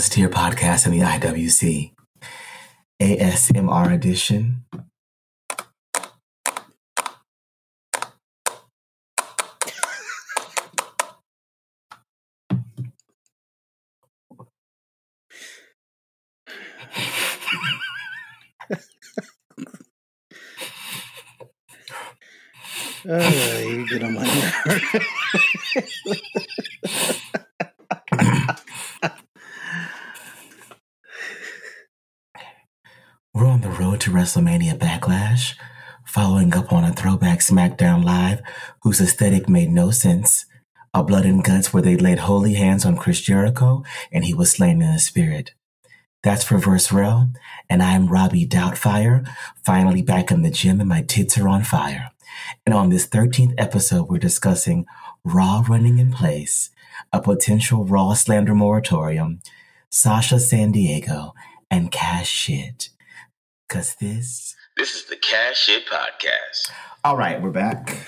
[0.00, 1.92] Welcome to hear podcast in the IWC,
[3.02, 4.64] ASMR edition.
[23.06, 25.06] Oh, you get on my nerve.
[33.32, 35.54] We're on the road WrestleMania Backlash,
[36.04, 38.40] following up on a throwback SmackDown Live
[38.82, 40.46] whose aesthetic made no sense.
[40.92, 44.50] A blood and guts where they laid holy hands on Chris Jericho and he was
[44.50, 45.52] slain in the spirit.
[46.22, 47.30] That's Reverse Rell,
[47.70, 49.26] and I'm Robbie Doubtfire,
[49.64, 52.10] finally back in the gym and my tits are on fire.
[52.66, 54.86] And on this 13th episode, we're discussing
[55.24, 56.70] Raw running in place,
[57.12, 59.40] a potential Raw slander moratorium,
[59.88, 61.32] Sasha San Diego,
[61.70, 62.90] and cash shit.
[63.70, 64.56] Cause this.
[64.76, 66.72] This is the Cash Shit Podcast.
[67.04, 68.04] All right, we're back.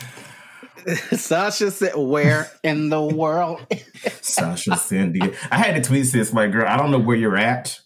[1.13, 3.65] Sasha said, "Where in the world?"
[4.23, 5.37] Sasha San Diego.
[5.53, 6.67] I had to tweet this, my girl.
[6.67, 7.79] I don't know where you're at,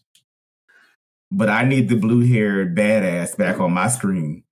[1.30, 4.44] but I need the blue haired badass back on my screen.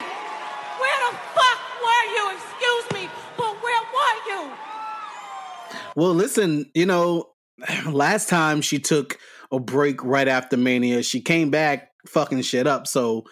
[0.00, 2.32] Where the fuck were you?
[2.32, 4.52] Excuse me, but where were you?
[5.94, 7.34] well, listen, you know,
[7.86, 9.16] last time she took
[9.52, 12.86] a break right after Mania, she came back fucking shit up.
[12.86, 13.24] So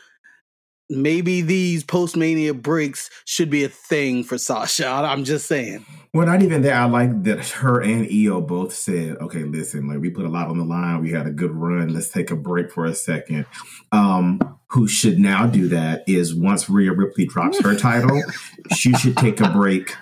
[0.88, 4.86] maybe these post Mania breaks should be a thing for Sasha.
[4.86, 5.84] I'm just saying.
[6.12, 6.74] Well, not even that.
[6.74, 10.48] I like that her and EO both said, okay, listen, like we put a lot
[10.48, 11.00] on the line.
[11.00, 11.92] We had a good run.
[11.94, 13.46] Let's take a break for a second.
[13.92, 18.22] Um, who should now do that is once Rhea Ripley drops her title,
[18.76, 19.94] she should take a break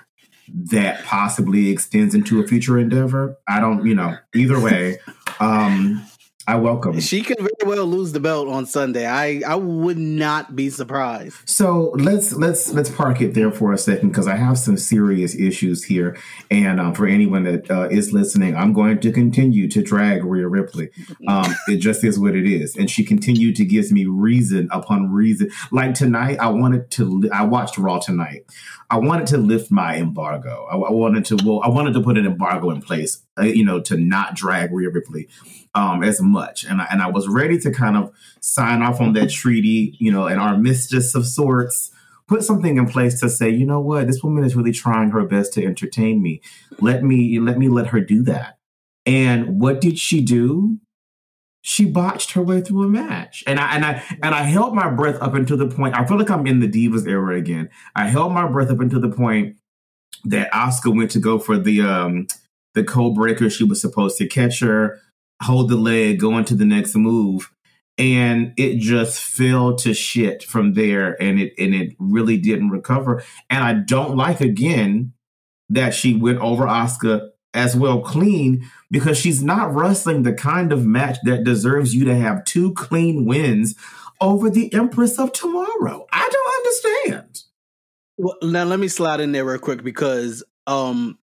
[0.53, 3.37] that possibly extends into a future endeavor.
[3.47, 4.99] I don't, you know, either way,
[5.39, 6.05] um,
[6.47, 6.99] I welcome.
[6.99, 9.05] She can very well lose the belt on Sunday.
[9.05, 11.35] I I would not be surprised.
[11.45, 15.35] So let's let's let's park it there for a second because I have some serious
[15.35, 16.17] issues here,
[16.49, 20.47] and um, for anyone that uh, is listening, I'm going to continue to drag Rhea
[20.47, 20.89] Ripley.
[21.27, 25.11] Um, it just is what it is, and she continued to give me reason upon
[25.11, 25.51] reason.
[25.71, 27.05] Like tonight, I wanted to.
[27.05, 28.45] Li- I watched Raw tonight.
[28.89, 30.67] I wanted to lift my embargo.
[30.69, 31.37] I, I wanted to.
[31.45, 33.23] Well, I wanted to put an embargo in place.
[33.39, 35.29] Uh, you know, to not drag Rhea Ripley
[35.73, 38.11] um, as much, and I, and I was ready to kind of
[38.41, 39.95] sign off on that treaty.
[39.99, 41.91] You know, an armistice of sorts
[42.31, 45.25] put something in place to say, you know what, this woman is really trying her
[45.25, 46.41] best to entertain me.
[46.79, 48.57] Let me let me let her do that.
[49.05, 50.79] And what did she do?
[51.61, 53.43] She botched her way through a match.
[53.45, 56.17] And I and I and I held my breath up until the point I feel
[56.17, 57.69] like I'm in the Divas era again.
[57.97, 59.57] I held my breath up until the point
[60.23, 62.27] that Asuka went to go for the um
[62.73, 63.49] the code breaker.
[63.49, 64.99] She was supposed to catch her,
[65.41, 67.51] hold the leg, go into the next move
[67.97, 73.23] and it just fell to shit from there and it and it really didn't recover
[73.49, 75.13] and i don't like again
[75.69, 80.85] that she went over Asuka as well clean because she's not wrestling the kind of
[80.85, 83.75] match that deserves you to have two clean wins
[84.19, 87.41] over the empress of tomorrow i don't understand
[88.17, 91.17] Well, now let me slide in there real quick because um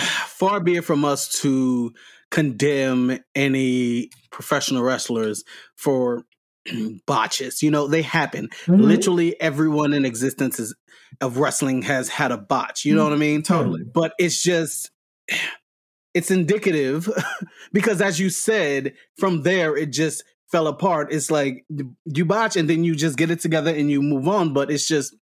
[0.00, 1.92] far be it from us to
[2.30, 5.44] condemn any professional wrestlers
[5.76, 6.24] for
[7.06, 7.62] botches.
[7.62, 8.48] You know, they happen.
[8.66, 8.80] Mhm.
[8.82, 10.74] Literally everyone in existence is,
[11.20, 12.84] of wrestling has had a botch.
[12.84, 13.42] You know what I mean?
[13.42, 14.90] totally But it's just
[16.14, 17.08] it's indicative
[17.72, 21.12] because as you said, from there it just fell apart.
[21.12, 21.64] It's like
[22.04, 24.86] you botch and then you just get it together and you move on, but it's
[24.86, 25.14] just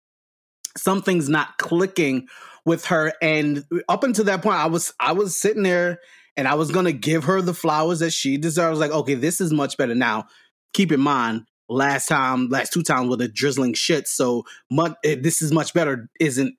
[0.77, 2.27] something's not clicking
[2.65, 5.99] with her and up until that point I was I was sitting there
[6.37, 9.41] and I was going to give her the flowers that she deserves like okay this
[9.41, 10.25] is much better now
[10.73, 15.17] keep in mind last time last two times with a drizzling shit so much eh,
[15.21, 16.55] this is much better isn't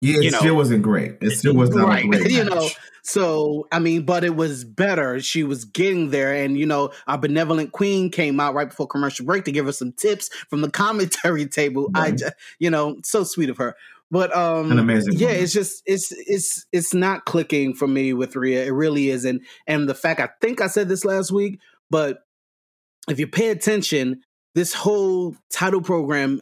[0.00, 0.38] yeah it You know.
[0.38, 2.68] still wasn't great it still was not Right, great you know.
[3.02, 5.18] So, I mean, but it was better.
[5.20, 6.34] She was getting there.
[6.34, 9.72] And, you know, our benevolent queen came out right before commercial break to give her
[9.72, 11.88] some tips from the commentary table.
[11.94, 12.18] I, Right.
[12.18, 13.76] ju- you know, so sweet of her.
[14.10, 18.36] But, um, An amazing yeah, it's just, it's, it's, it's not clicking for me with
[18.36, 18.64] Rhea.
[18.64, 19.42] It really isn't.
[19.66, 21.60] And the fact, I think I said this last week,
[21.90, 22.20] but
[23.08, 24.22] if you pay attention,
[24.54, 26.40] this whole title program,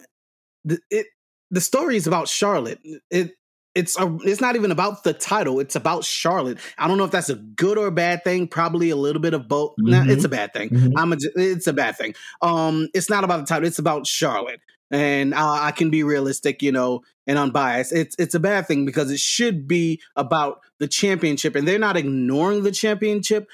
[0.63, 1.07] the, it,
[1.51, 2.79] the story is about Charlotte.
[3.11, 3.31] It,
[3.75, 5.59] it's a, it's not even about the title.
[5.59, 6.57] It's about Charlotte.
[6.79, 8.47] I don't know if that's a good or a bad thing.
[8.47, 9.75] Probably a little bit of both.
[9.77, 10.09] Nah, Mhm.
[10.09, 10.69] it's a bad thing.
[10.69, 10.93] Mhm.
[10.97, 12.15] I'm a, it's a bad thing.
[12.41, 13.67] Um, it's not about the title.
[13.67, 14.61] It's about Charlotte.
[14.91, 17.93] And I, I can be realistic, you know, and unbiased.
[17.93, 21.97] It's it's a bad thing because it should be about the championship, and they're not
[21.97, 23.47] ignoring the championship,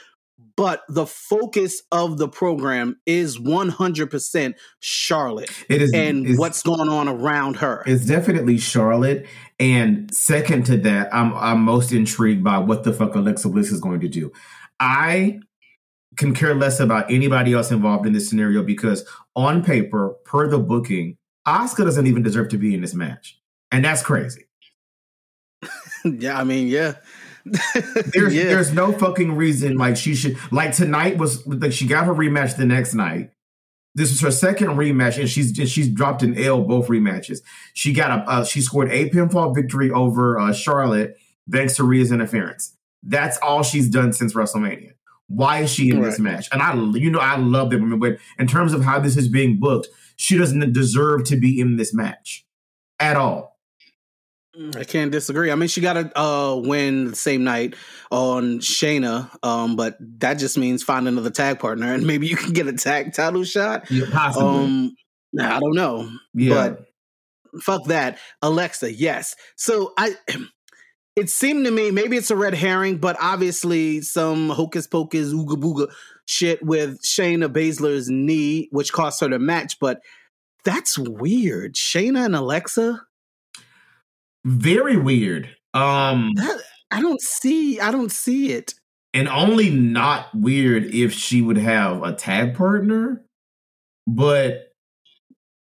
[0.55, 7.07] but the focus of the program is 100% Charlotte It is and what's going on
[7.07, 7.83] around her.
[7.85, 9.25] It's definitely Charlotte,
[9.59, 13.79] and second to that, I'm I'm most intrigued by what the fuck Alexa Bliss is
[13.79, 14.31] going to do.
[14.79, 15.39] I
[16.15, 19.03] can care less about anybody else involved in this scenario because
[19.35, 23.39] on paper, per the booking, Asuka doesn't even deserve to be in this match,
[23.71, 24.45] and that's crazy.
[26.05, 26.95] yeah, I mean, yeah.
[28.13, 28.45] There's yeah.
[28.45, 32.55] there's no fucking reason like she should like tonight was like she got her rematch
[32.55, 33.31] the next night.
[33.95, 37.39] This was her second rematch, and she's she's dropped an L both rematches.
[37.73, 41.17] She got a uh, she scored a pinfall victory over uh, Charlotte
[41.51, 42.77] thanks to Rhea's interference.
[43.03, 44.93] That's all she's done since WrestleMania.
[45.27, 46.47] Why is she in this match?
[46.51, 49.27] And I, you know, I love that woman, but in terms of how this is
[49.27, 52.45] being booked, she doesn't deserve to be in this match
[52.99, 53.53] at all.
[54.75, 55.51] I can't disagree.
[55.51, 57.73] I mean, she got a uh, win the same night
[58.11, 62.53] on Shayna, um, but that just means find another tag partner, and maybe you can
[62.53, 63.89] get a tag title shot.
[63.89, 64.47] Yeah, possibly.
[64.47, 64.95] Um,
[65.39, 66.53] I don't know, yeah.
[66.53, 66.85] but
[67.61, 68.19] fuck that.
[68.43, 69.35] Alexa, yes.
[69.55, 70.15] So I,
[71.15, 75.59] it seemed to me maybe it's a red herring, but obviously some hocus pocus ooga
[75.59, 75.91] booga
[76.25, 79.79] shit with Shayna Baszler's knee, which cost her the match.
[79.79, 79.99] But
[80.65, 81.75] that's weird.
[81.75, 83.01] Shayna and Alexa.
[84.45, 85.49] very weird.
[85.73, 86.61] Um, That
[86.91, 87.79] I don't see.
[87.79, 88.73] I don't see it.
[89.13, 93.23] and only not weird if she would have a tag partner,
[94.07, 94.69] but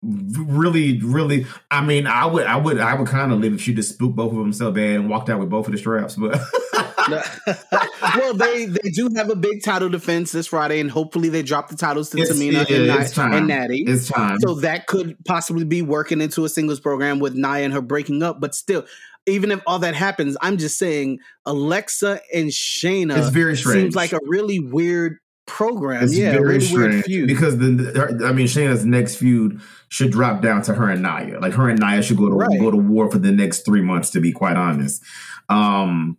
[0.03, 3.75] really, really, I mean, I would, I would, I would kind of live if she
[3.75, 6.15] just spooked both of them so bad and walked out with both of the straps.
[6.15, 6.41] But
[8.17, 11.69] well, they they do have a big title defense this Friday, and hopefully they drop
[11.69, 13.85] the titles to It's- Tamina yeah, and, and Natty.
[13.87, 14.39] it's time.
[14.41, 18.23] So that could possibly be working into a singles program with Nia and her breaking
[18.23, 18.41] up.
[18.41, 18.85] But still,
[19.27, 23.83] even if all that happens, I'm just saying Alexa and Shayna it's very strange.
[23.83, 26.03] seems like a really weird program.
[26.05, 27.29] It's yeah, very really weird strange feud.
[27.29, 31.39] because the, her, I mean, Shayna's next feud should drop down to her and Nia.
[31.41, 32.59] Like her and Nia should go to Right.
[32.61, 34.11] go to war for the next three months.
[34.11, 35.03] To be quite honest,
[35.49, 36.17] um,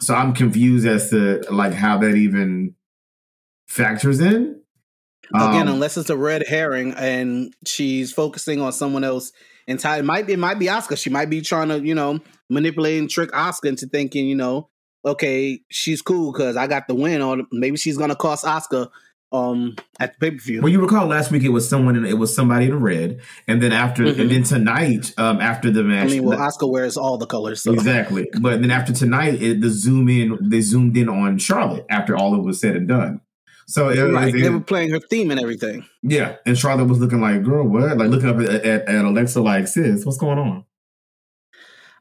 [0.00, 2.74] so I'm confused as to like how that even
[3.68, 4.60] factors in.
[5.34, 9.32] Again, Um, unless it's a red herring and she's focusing on someone else
[9.66, 10.98] entirely, it might it might be Asuka.
[10.98, 12.20] She might be trying to you know
[12.50, 14.68] manipulate and trick Asuka into thinking you know
[15.04, 18.90] okay she's cool because I got the win, or maybe she's gonna cost Asuka
[19.32, 20.60] um at the pay per view.
[20.62, 23.62] Well, you recall last week it was someone in, it was somebody in red, and
[23.62, 24.18] then after Mhm.
[24.20, 26.06] and then tonight, um, after the match.
[26.10, 28.28] I mean, well, Asuka wears all the colors, so exactly.
[28.40, 32.34] But then after tonight, it, the zoom in they zoomed in on Charlotte after all
[32.36, 33.20] it was said and done.
[33.66, 35.84] So it, right, it- they were playing her theme and everything.
[36.02, 39.40] yeah, and Charlotte was looking like, "Girl, what?" Like looking up at, at, at Alexa,
[39.40, 40.64] like, "Sis, what's going on?"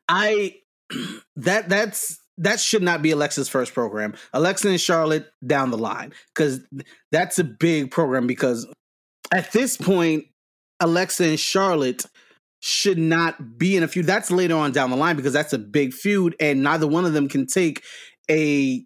[0.10, 0.56] I
[1.38, 4.16] that that's that should not be Alexa's first program.
[4.34, 6.62] Alexa and Charlotte down the line because
[7.12, 8.28] that's a big program.
[8.28, 8.68] Because
[9.32, 10.26] at this point,
[10.80, 12.06] Alexa and Charlotte
[12.60, 14.06] should not be in a feud.
[14.06, 17.14] That's later on down the line because that's a big feud, and neither one of
[17.14, 17.84] them can take
[18.30, 18.86] a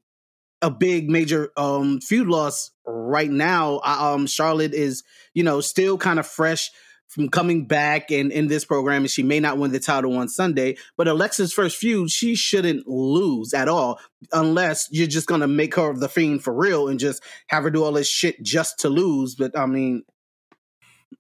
[0.64, 3.80] a big major um feud loss right now.
[3.84, 6.72] Um, Charlotte is you know still kind of fresh
[7.08, 10.28] from coming back and in this program, and she may not win the title on
[10.30, 10.78] Sunday.
[10.98, 14.00] But Alexa's first feud, she shouldn't lose at all,
[14.32, 17.84] unless you're just gonna make her the fiend for real and just have her do
[17.84, 19.36] all this shit just to lose.
[19.36, 20.04] But I mean,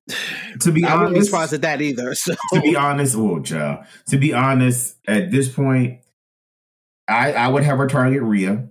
[0.61, 2.13] To be I wouldn't be honest, surprised at that either.
[2.15, 6.01] So to be honest, well, child, to be honest, at this point,
[7.07, 8.69] I I would have her target Rhea.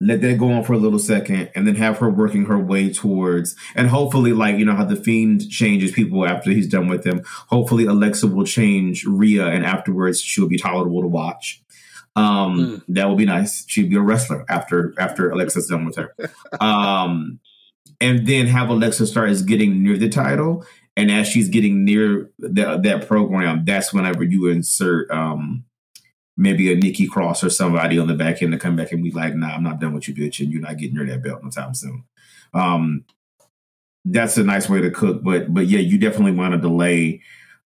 [0.00, 2.92] Let that go on for a little second, and then have her working her way
[2.92, 7.02] towards, and hopefully, like you know how the fiend changes people after he's done with
[7.02, 7.22] them.
[7.48, 11.62] Hopefully, Alexa will change Rhea, and afterwards, she'll be tolerable to watch.
[12.14, 13.64] Um, that would be nice.
[13.68, 16.14] She'd be a wrestler after after Alexa's done with her.
[16.60, 17.40] Um,
[18.00, 20.64] and then have Alexa start as getting near the title,
[20.96, 25.64] and as she's getting near that that program, that's whenever you insert um
[26.38, 29.10] maybe a Nikki Cross or somebody on the back end to come back and be
[29.10, 31.42] like, "Nah, I'm not done with you, bitch, and you're not getting near that belt
[31.42, 32.04] no time soon."
[32.54, 33.04] Um,
[34.04, 37.20] that's a nice way to cook, but but yeah, you definitely want to delay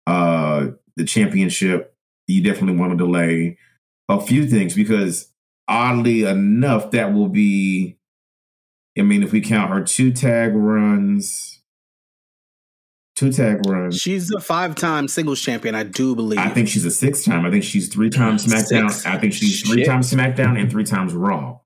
[0.06, 1.94] uh the championship.
[2.26, 3.58] You definitely want to delay
[4.08, 5.28] a few things because
[5.68, 7.98] oddly enough, that will be.
[8.98, 11.61] I mean, if we count her two tag runs,
[13.22, 14.00] two tag runs.
[14.00, 16.40] she's a five-time singles champion, I do believe.
[16.40, 17.46] I think she's a six time.
[17.46, 18.90] I think she's three times SmackDown.
[18.90, 19.06] Six.
[19.06, 21.60] I think she's three times SmackDown and three times Raw.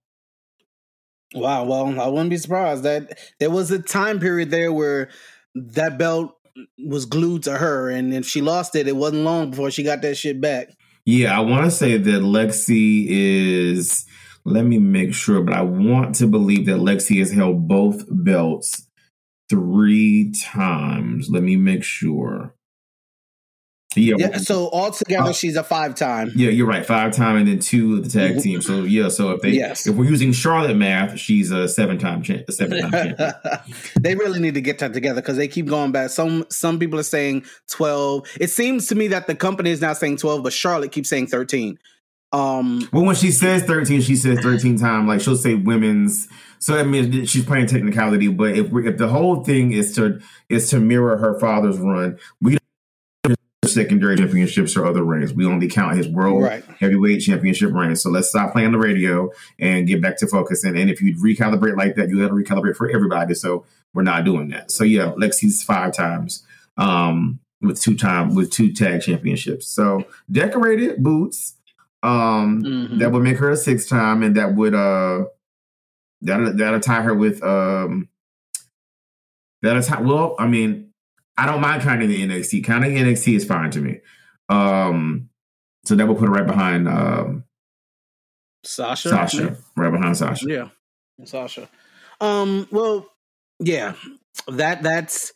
[1.35, 5.11] Wow, well, I wouldn't be surprised that there was a time period there where
[5.55, 6.37] that belt
[6.79, 10.03] was glued to her, and if she lost it, it wasn't long before she got
[10.03, 10.69] that shit back.
[11.05, 14.05] Yeah, I want to say that Lexi is.
[14.45, 18.86] Let me make sure, but I want to believe that Lexi has held both belts
[19.49, 21.29] three times.
[21.31, 22.53] Let me make sure.
[23.95, 26.31] Yeah, Yeah, so altogether, Uh, she's a five time.
[26.37, 26.85] yeah, you're right.
[26.85, 28.61] Five time and then two of the tag team.
[28.61, 29.87] So yeah, so if they Yes.
[29.87, 32.43] if we're using Charlotte math, she's a seven time champ.
[32.51, 33.33] Seven time champion.
[33.99, 36.11] they really need to get that together because they keep going back.
[36.11, 38.27] Some some people are saying twelve.
[38.39, 41.29] It seems to me that the company is now saying twelve, but Charlotte keeps saying
[41.29, 41.79] thirteen.
[42.33, 45.07] Um, Well, when she says 13, she says 13 time.
[45.07, 46.29] Like she'll say women's.
[46.59, 48.29] So I mean, she's playing technicality.
[48.29, 52.19] But if we if the whole thing is to is to mirror her father's run,
[52.41, 52.53] we
[53.25, 55.35] don't secondary championships or other reigns.
[55.35, 56.65] We only count his world Right.
[56.79, 57.97] heavyweight championship reign.
[57.97, 60.77] So let's stop playing the radio and get back to focusing.
[60.77, 63.35] And if you recalibrate like that, you got to recalibrate for everybody.
[63.35, 64.71] So we're not doing that.
[64.71, 66.45] So yeah, Lexi's five times.
[66.77, 69.67] Um, with two time with two tag championships.
[69.67, 71.55] So decorated boots.
[72.07, 72.99] Um, mhm.
[73.01, 75.25] that would make her a six time, and that would uh
[76.23, 78.09] that that'll tie her with um
[79.63, 80.01] that'll tie.
[80.01, 80.93] Well, I mean,
[81.37, 82.65] I don't mind counting the NXT.
[82.65, 84.01] Counting NXT is fine to me.
[84.49, 85.31] Um,
[85.85, 87.45] so that would put her right behind um
[88.65, 89.09] Sasha.
[89.09, 90.47] Sasha, right behind Sasha.
[90.49, 90.69] Yeah,
[91.25, 91.69] Sasha.
[92.21, 92.69] Um.
[92.71, 93.09] Well,
[93.59, 93.95] yeah.
[94.49, 95.33] That that's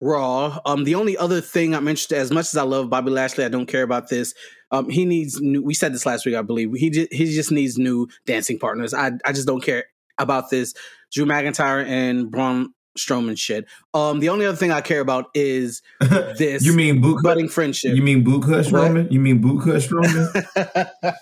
[0.00, 0.60] Raw.
[0.64, 0.84] Um.
[0.84, 3.66] The only other thing I'm interested, as much as I love Bobby Lashley, I don't
[3.66, 4.34] care about this.
[4.72, 4.88] Um.
[4.90, 5.62] He needs new.
[5.62, 6.72] We said this last week, I believe.
[6.74, 8.92] He just he just needs new dancing partners.
[8.94, 9.84] I I just don't care
[10.18, 10.74] about this
[11.12, 13.66] Drew McIntyre and Braun Strowman shit.
[13.94, 14.20] Um.
[14.20, 16.64] The only other thing I care about is this.
[16.64, 17.22] you mean boot?
[17.22, 17.94] budding friendship.
[17.96, 18.64] You mean boot cut?
[18.66, 19.10] Strowman?
[19.12, 20.44] You mean boot cut Strowman?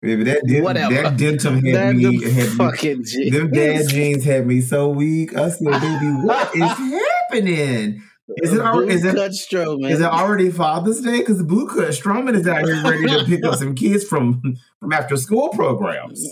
[0.00, 0.94] Baby, that did, Whatever.
[0.94, 2.22] that dentum had That me.
[2.30, 3.30] Had me fucking G.
[3.30, 5.36] them dad jeans had me so weak.
[5.36, 8.02] I said, "Baby, what is happening?
[8.28, 9.88] Is it al- is it Cut Strowman.
[9.88, 11.18] is it already Father's Day?
[11.18, 14.42] Because the bootcut Strowman is out here ready to pick up some kids from
[14.80, 16.28] from after school programs.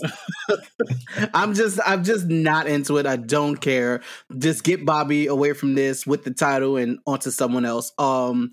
[1.33, 3.05] I'm just I'm just not into it.
[3.05, 4.01] I don't care.
[4.37, 7.93] Just get Bobby away from this with the title and onto someone else.
[7.97, 8.51] Um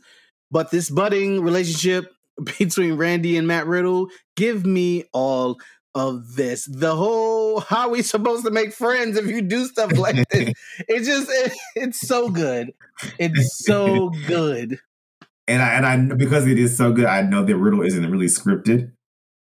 [0.52, 2.12] but this budding relationship
[2.58, 4.06] between Randy and Matt Riddle,
[4.36, 5.58] give me all
[5.94, 6.66] of this.
[6.66, 10.54] The whole how we supposed to make friends if you do stuff like this.
[10.88, 12.72] it just it, it's so good.
[13.18, 14.78] It's so good.
[15.48, 18.26] And I and I because it is so good, I know that Riddle isn't really
[18.26, 18.92] scripted.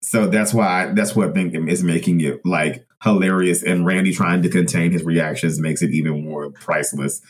[0.01, 3.63] So that's why I, that's what I think is making it like hilarious.
[3.63, 7.22] And Randy trying to contain his reactions makes it even more priceless.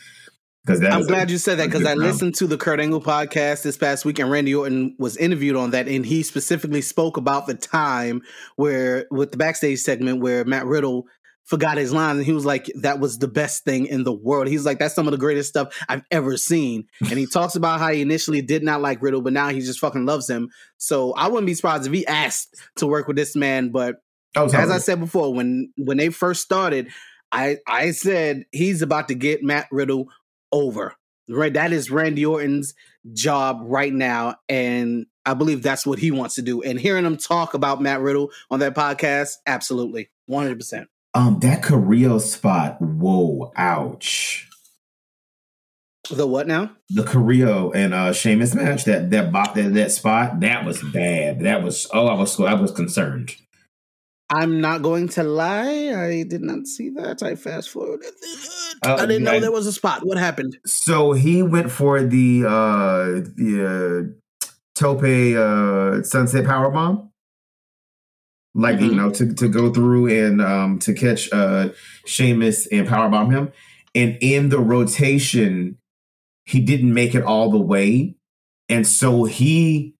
[0.68, 4.04] I'm glad you said that because I listened to the Kurt Angle podcast this past
[4.04, 8.22] week, and Randy Orton was interviewed on that, and he specifically spoke about the time
[8.56, 11.06] where, with the backstage segment, where Matt Riddle
[11.44, 14.48] forgot his lines, and he was like, "That was the best thing in the world."
[14.48, 17.80] He's like, "That's some of the greatest stuff I've ever seen," and he talks about
[17.80, 20.50] how he initially did not like Riddle, but now he just fucking loves him.
[20.76, 23.96] So I wouldn't be surprised if he asked to work with this man, but
[24.36, 26.88] Oh, as I said before, when when they first started,
[27.32, 30.06] I I said he's about to get Matt Riddle
[30.52, 30.94] over.
[31.28, 32.74] Right, that is Randy Orton's
[33.12, 36.60] job right now, and I believe that's what he wants to do.
[36.60, 40.88] And hearing him talk about Matt Riddle on that podcast, absolutely, one hundred percent.
[41.14, 44.48] um that Carrillo spot, whoa, ouch.
[46.10, 46.72] The what now?
[46.88, 51.40] the Carrillo and uh Sheamus match, that that bot that, that spot, that was bad.
[51.40, 53.36] That was oh, I was I was concerned.
[54.32, 57.20] I'm not going to lie, I did not see that.
[57.22, 58.12] I fast forwarded.
[58.84, 60.06] Uh, I didn't know I- there was a spot.
[60.06, 60.56] What happened?
[60.66, 63.04] So he went for the uh
[63.36, 67.10] the uh, Tope uh Sunset Power Bomb.
[68.54, 68.96] Like you Mhm.
[68.96, 71.70] know, to, to go through and um to catch uh
[72.06, 73.52] Sheamus and power bomb him.
[73.94, 75.78] And in the rotation,
[76.46, 78.14] he didn't make it all the way.
[78.68, 79.94] And so he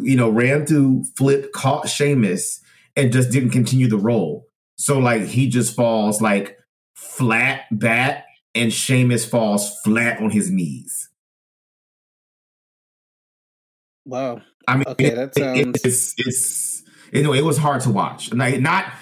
[0.00, 2.60] you know, ran through, flip, caught Sheamus,
[2.96, 4.46] and just didn't continue the roll.
[4.76, 6.56] So like he just falls like
[6.94, 11.08] flat back, and Sheamus falls flat on his knees.
[14.04, 14.40] Wow.
[14.68, 16.82] I mean, Okay, it- that it- sounds- it's it's
[17.12, 18.32] you know it was hard to watch.
[18.32, 18.92] Like not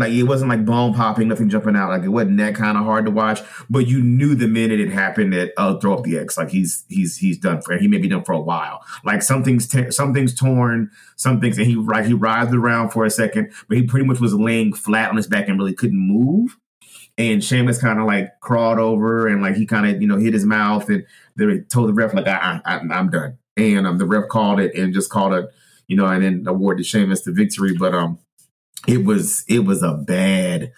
[0.00, 1.90] like it wasn't like bone popping, nothing jumping out.
[1.90, 3.40] Like it wasn't that kind of hard to watch.
[3.68, 6.36] But you knew the minute it happened that oh, throw up the X.
[6.36, 8.84] Like he's he's he's done for he may be done for a while.
[9.04, 13.52] Like something's te- something's torn, something's and he right he writhed around for a second,
[13.68, 16.56] but he pretty much was laying flat on his back and really couldn't move.
[17.18, 20.32] And Sheamus kind of like crawled over and like he kind of you know hit
[20.32, 21.04] his mouth and
[21.36, 23.38] they told the ref like I, I, I'm done.
[23.56, 25.50] And um, the ref called it and just called it
[25.86, 27.76] you know and then awarded Sheamus the victory.
[27.76, 28.18] But um,
[28.88, 30.72] it was it was a bad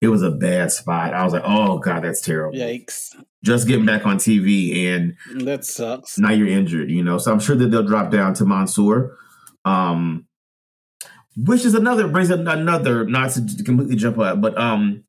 [0.00, 1.14] it was a bad spot.
[1.14, 2.58] I was like, oh god, that's terrible.
[2.58, 3.14] Yikes.
[3.42, 6.18] Just getting back on TV and That sucks.
[6.18, 7.18] now you're injured, you know.
[7.18, 9.16] So I'm sure that they'll drop down to Mansoor.
[9.64, 10.26] Um
[11.36, 15.04] which is another brings up another not to completely jump out, but um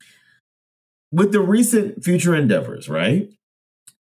[1.11, 3.29] with the recent future endeavors, right?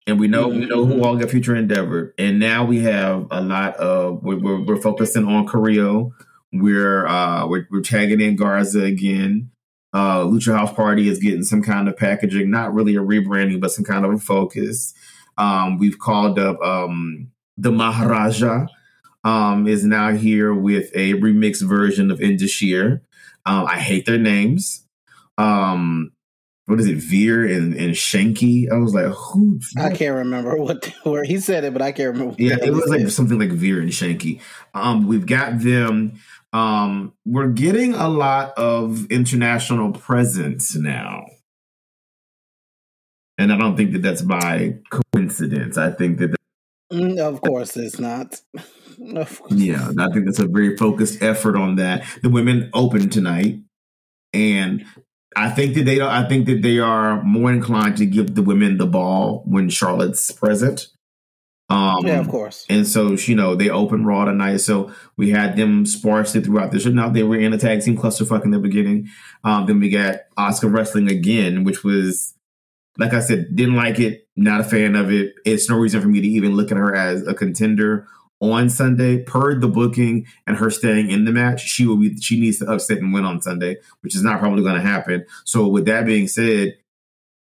[0.06, 3.40] And we know we know who all got future endeavor, and now we have a
[3.40, 6.12] lot of we're, we're, we're focusing on Carrillo.
[6.54, 9.50] We're uh we're, we're tagging in Garza again.
[9.92, 13.70] Uh, Lucha House Party is getting some kind of packaging, not really a rebranding, but
[13.70, 14.92] some kind of a focus.
[15.38, 18.66] Um, we've called up um, the Maharaja
[19.22, 23.02] um, is now here with a remixed version of Indus Sher.
[23.46, 24.84] Um, I hate their names.
[25.38, 26.12] Um,
[26.66, 28.72] what is it, Veer and, and Shanky?
[28.72, 29.60] I was like, who?
[29.76, 31.22] I can't remember what they were.
[31.22, 32.36] He said it, but I can't remember.
[32.38, 34.40] Yeah, it was like something like Veer and Shanky.
[34.72, 36.20] Um, we've got them.
[36.54, 41.26] Um, we're getting a lot of international presence now.
[43.36, 44.78] And I don't think that that's by
[45.12, 45.76] coincidence.
[45.76, 46.36] I think that,
[46.92, 48.40] Mm, of course, it's not.
[49.16, 49.52] Of course.
[49.52, 52.04] yeah, I think that's a very focused effort on that.
[52.22, 53.58] The women open tonight,
[54.32, 54.84] and
[55.34, 56.12] I think that they don't.
[56.12, 60.30] I think that they are more inclined to give the women the ball when Charlotte's
[60.30, 60.86] present.
[61.70, 62.66] Um, yeah, of course.
[62.68, 64.58] And so, you know, they opened Raw tonight.
[64.58, 66.90] So we had them sparsely throughout the show.
[66.90, 69.08] Now they were in a tag team clusterfuck in the beginning.
[69.44, 72.34] Um, then we got Asuka wrestling again, which was,
[72.98, 74.28] like I said, didn't like it.
[74.36, 75.34] Not a fan of it.
[75.44, 78.06] It's no reason for me to even look at her as a contender
[78.40, 79.22] on Sunday.
[79.22, 82.16] Per the booking and her staying in the match, she will be.
[82.18, 85.24] She needs to upset and win on Sunday, which is not probably going to happen.
[85.44, 86.76] So with that being said,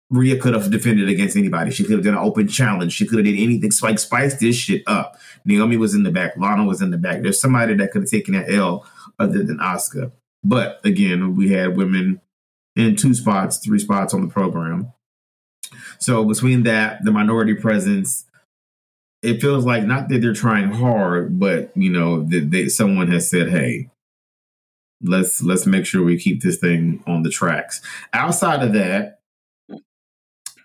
[0.10, 1.72] Rhea could have defended against anybody.
[1.72, 2.94] She could have done an open challenge.
[2.94, 3.72] She could have did anything.
[3.72, 5.20] Spike spice this shit up.
[5.44, 6.38] Naomi was in the back.
[6.38, 7.22] Lana was in the back.
[7.22, 8.86] There's somebody that could have taken that L
[9.20, 10.12] other than Asuka.
[10.44, 12.22] But again, we had women
[12.76, 14.94] in two spots, three spots on the program.
[16.00, 18.26] So between that, the minority presence,
[19.24, 23.30] it feels like not that they're trying hard, but you know that they, someone has
[23.30, 23.90] said, "Hey,
[25.02, 27.82] let's let's make sure we keep this thing on the tracks."
[28.14, 29.17] Outside of that,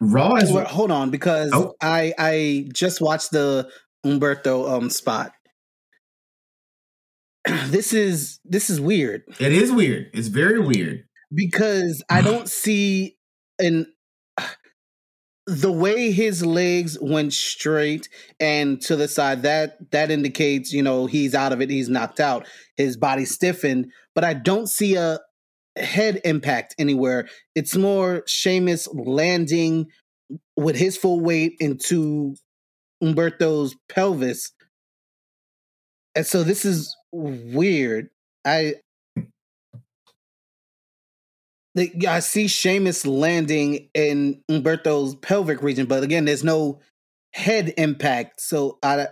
[0.04, 1.74] Raw is Well, hold on, because Oh.
[1.80, 3.68] I I just watched the
[4.04, 5.32] Humberto um spot.
[7.66, 10.10] this is this is weird it is weird.
[10.12, 11.04] It's very weird.
[11.34, 13.16] because I don't see
[13.58, 13.86] an
[15.46, 21.06] the way his legs went straight and to the side that that indicates you know
[21.06, 25.18] he's out of it he's knocked out his body stiffened but i don't see a
[25.76, 27.28] head impact anywhere.
[27.54, 29.86] It's more Sheamus landing
[30.56, 32.34] with his full weight into
[33.02, 34.52] Humberto's pelvis.
[36.14, 38.10] And so this is weird.
[38.44, 38.74] I
[42.06, 46.80] I see Sheamus landing in Humberto's pelvic region, but again, there's no
[47.32, 48.42] head impact.
[48.42, 49.08] So I,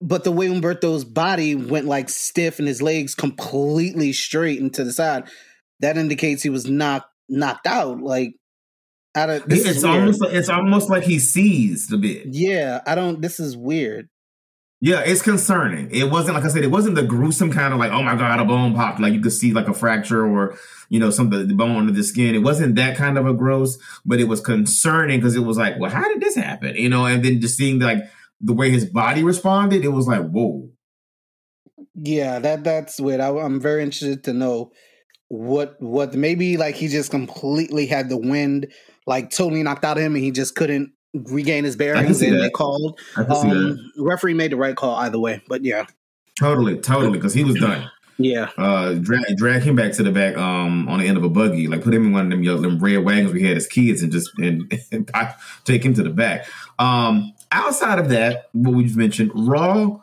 [0.00, 4.84] but the way Humberto's body went like stiff and his legs completely straight and to
[4.84, 5.24] the side,
[5.80, 8.00] that indicates he was knocked knocked out.
[8.00, 8.34] Like
[9.14, 12.26] out of this is it's almost like, it's almost like he seized a bit.
[12.28, 12.80] yeah.
[12.86, 13.20] I don't.
[13.20, 14.08] This is weird.
[14.80, 15.90] Yeah, it's concerning.
[15.90, 16.62] It wasn't like I said.
[16.62, 19.00] It wasn't the gruesome kind of like, oh my god, a bone popped.
[19.00, 20.56] Like you could see like a fracture or
[20.88, 22.36] you know some of the bone under the skin.
[22.36, 25.80] It wasn't that kind of a gross, but it was concerning because it was like,
[25.80, 26.76] well, how did this happen?
[26.76, 28.04] You know, and then just seeing like
[28.40, 30.68] the way his body responded, it was like, whoa.
[31.94, 33.20] Yeah, that that's weird.
[33.20, 34.72] I, I'm very interested to know
[35.28, 38.66] what what maybe like he just completely had the wind
[39.06, 42.38] like totally knocked out of him and he just couldn't regain his bearings and that.
[42.42, 42.98] they called.
[43.16, 45.86] I can see that Um, referee made the right call either way, but yeah,
[46.38, 47.90] totally, totally because he was done.
[48.18, 51.28] yeah, uh drag, drag him back to the back um on the end of a
[51.28, 53.66] buggy like put him in one of them, yo- them red wagons we had as
[53.66, 55.10] kids and just and, and
[55.64, 56.46] take him to the back
[56.78, 59.96] um outside of that what we've mentioned raw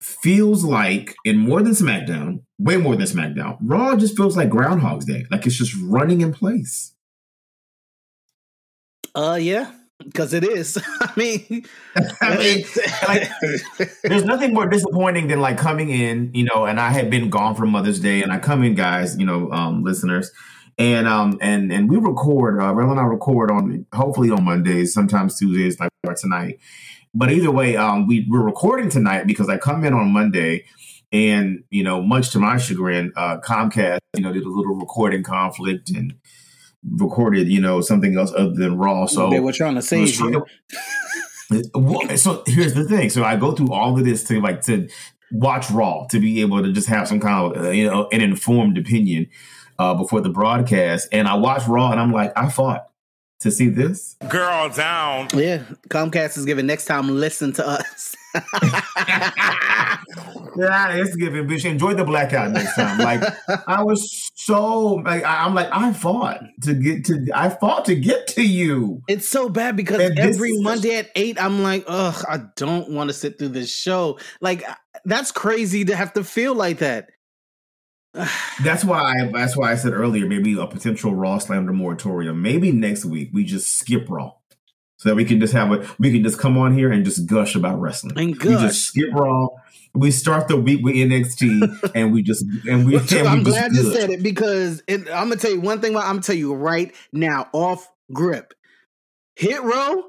[0.00, 5.04] feels like and more than smackdown way more than smackdown raw just feels like groundhog's
[5.04, 6.92] day like it's just running in place
[9.14, 10.78] uh, yeah, because it is.
[11.00, 11.66] I mean,
[12.20, 12.64] I mean,
[13.06, 13.28] like,
[14.02, 17.54] there's nothing more disappointing than like coming in, you know, and I had been gone
[17.54, 20.30] for Mother's Day, and I come in, guys, you know, um, listeners,
[20.82, 22.60] and um, and and we record.
[22.60, 26.58] Uh, Rell and I record on hopefully on Mondays, sometimes Tuesdays, like tonight.
[27.14, 30.64] But either way, um, we we're recording tonight because I come in on Monday,
[31.12, 35.22] and you know, much to my chagrin, uh, Comcast, you know, did a little recording
[35.22, 36.14] conflict and
[36.90, 39.06] recorded, you know, something else other than Raw.
[39.06, 40.44] So they were trying to save you.
[41.74, 43.08] well, so here's the thing.
[43.10, 44.88] So I go through all of this to like to
[45.30, 48.20] watch Raw to be able to just have some kind of uh, you know an
[48.20, 49.28] informed opinion.
[49.78, 52.88] Uh, before the broadcast, and I watched Raw, and I'm like, I fought
[53.40, 54.16] to see this.
[54.28, 55.28] Girl down.
[55.34, 57.08] Yeah, Comcast is giving next time.
[57.08, 58.14] Listen to us.
[60.56, 61.64] yeah, it's giving bitch.
[61.64, 62.98] Enjoy the blackout next time.
[62.98, 63.22] Like
[63.66, 67.94] I was so like I- I'm like I fought to get to I fought to
[67.94, 69.02] get to you.
[69.08, 72.90] It's so bad because And every is- Monday at eight, I'm like, ugh, I don't
[72.90, 74.18] want to sit through this show.
[74.40, 74.64] Like
[75.04, 77.10] that's crazy to have to feel like that.
[78.62, 82.42] That's why I, that's why I said earlier maybe a potential Raw slander moratorium.
[82.42, 84.34] Maybe next week we just skip Raw.
[84.98, 87.26] So that we can just have a we can just come on here and just
[87.26, 88.16] gush about wrestling.
[88.16, 89.48] And We just skip Raw.
[89.94, 93.72] We start the week with NXT and we just and we, Well, and I'm glad
[93.72, 95.96] you said it because it, I'm gonna tell you one thing.
[95.96, 98.54] I'm gonna tell you right now, off grip,
[99.34, 100.04] Hit Row,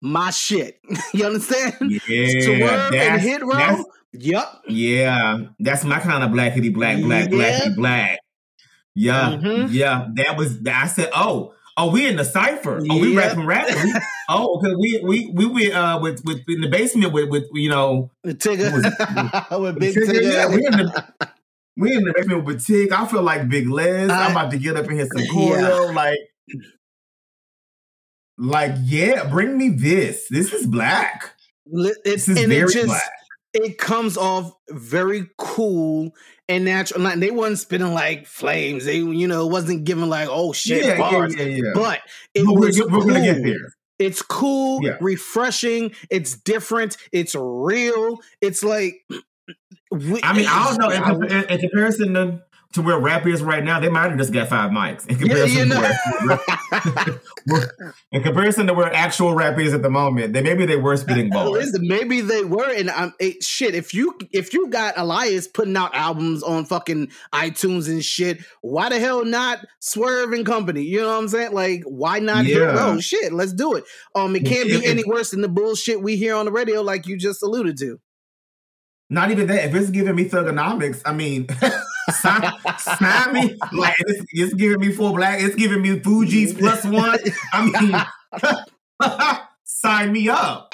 [0.00, 0.80] my shit.
[1.14, 1.74] you understand?
[2.06, 3.84] Yeah, Swerve and Hit Row.
[4.20, 4.62] Yup.
[4.68, 7.36] Yeah, that's my kind of blackity black, black, Yeah.
[7.36, 8.18] blackity black.
[8.94, 9.68] Yeah, Mhm.
[9.70, 10.08] yeah.
[10.14, 10.58] That was.
[10.66, 12.80] I said, oh, oh, we in the cipher.
[12.90, 13.92] Oh, we rapping, rapping.
[14.28, 17.68] Oh, because we we we were uh with with in the basement with with you
[17.70, 18.72] know Tigger
[19.50, 21.04] What with big Tigger, yeah, we in the
[21.76, 22.90] we in the basement with Tig.
[22.90, 24.08] I feel like Big Les.
[24.10, 25.92] I- I'm about to get up and hit some Yeah.
[25.94, 26.18] Like,
[28.38, 30.26] like yeah, bring me this.
[30.30, 31.34] This is black.
[31.66, 33.02] Li- This It, is very it just black.
[33.56, 36.12] It comes off very cool
[36.48, 37.00] and natural.
[37.02, 38.84] Like, they wasn't spitting like flames.
[38.84, 41.34] They you know wasn't giving like oh shit Yeah, bars.
[41.36, 41.62] yeah, yeah.
[41.74, 42.00] But
[42.34, 43.44] it But we're, was we're gonna get cool.
[43.44, 43.74] there.
[43.98, 45.92] It's cool, refreshing.
[46.10, 46.96] It's different.
[47.12, 48.20] It's real.
[48.40, 48.96] It's like.
[49.90, 50.90] we- I mean, I don't know.
[50.90, 54.32] In, in, in comparison to, to where rap is right now, they might have just
[54.32, 55.06] got five mics.
[55.06, 55.80] In Yeah, comparison, know.
[55.80, 60.76] to where, in comparison to where actual rap is at the moment, they maybe they
[60.76, 61.50] were spitting bars.
[61.50, 63.74] Listen, maybe they were, and I'm it, shit.
[63.74, 68.88] If you if you got Elias putting out albums on fucking iTunes and shit, why
[68.88, 70.82] the hell not Swerve and Company?
[70.82, 71.52] You know what I'm saying?
[71.52, 72.58] Like, why not Yeah.
[72.74, 73.00] Row?
[73.00, 73.84] Shit, let's do it.
[74.14, 77.06] Um, it can't be any worse than the bullshit we hear on the radio, like
[77.06, 77.98] you just alluded to.
[79.08, 79.66] Not even that.
[79.66, 81.46] If it's giving me thuganomics, I mean,
[82.10, 83.58] sign, sign me.
[83.72, 85.40] Like it's, it's giving me full black.
[85.40, 87.18] It's giving me Fugees plus one.
[87.52, 88.06] I
[88.40, 90.72] mean, sign me up.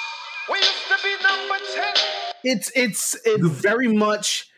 [0.51, 1.83] We used to be number 10.
[2.43, 4.49] It's it's it's very much.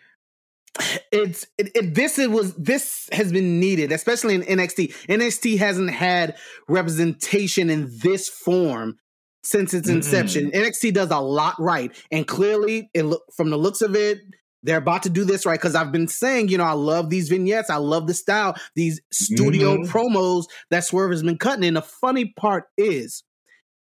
[1.12, 5.08] It's it, it, this it was this has been needed, especially in NXT.
[5.08, 6.36] NXT hasn't had
[6.68, 8.98] representation in this form
[9.44, 10.52] since its inception.
[10.52, 14.20] NXT does a lot right, and clearly, it look from the looks of it,
[14.65, 15.60] they're about to do this right.
[15.60, 18.99] Because I've been saying, you know, I love these vignettes, I love the style, these
[19.12, 19.88] studio Mhm.
[19.88, 21.65] promos that Swerve has been cutting.
[21.65, 23.23] And the funny part is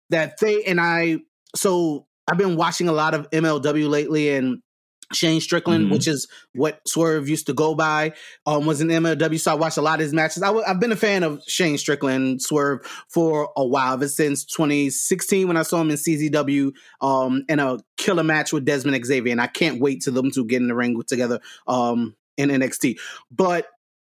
[0.10, 1.20] that they and I.
[1.56, 4.63] So I've been watching a lot of MLW lately, and
[5.14, 5.92] Shane Strickland, Mhm.
[5.92, 8.14] which is what Swerve used to go by,
[8.46, 9.38] um, was in MLW.
[9.40, 10.44] So I watched a lot of his matches.
[10.44, 14.44] I w- I've been a fan of Shane Strickland, Swerve, for a while, ever since
[14.46, 16.72] 2016 when I saw him in CZW
[17.02, 19.32] um, in a killer match with Desmond Xavier.
[19.32, 22.98] And I can't wait to them to get in the ring together um, in NXT.
[23.32, 23.68] But,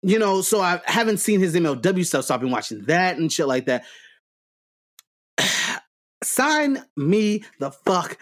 [0.02, 3.32] you know, so I haven't seen his MLW stuff, so I've been watching that and
[3.32, 3.84] shit like that.
[6.22, 8.18] Sign me the fuck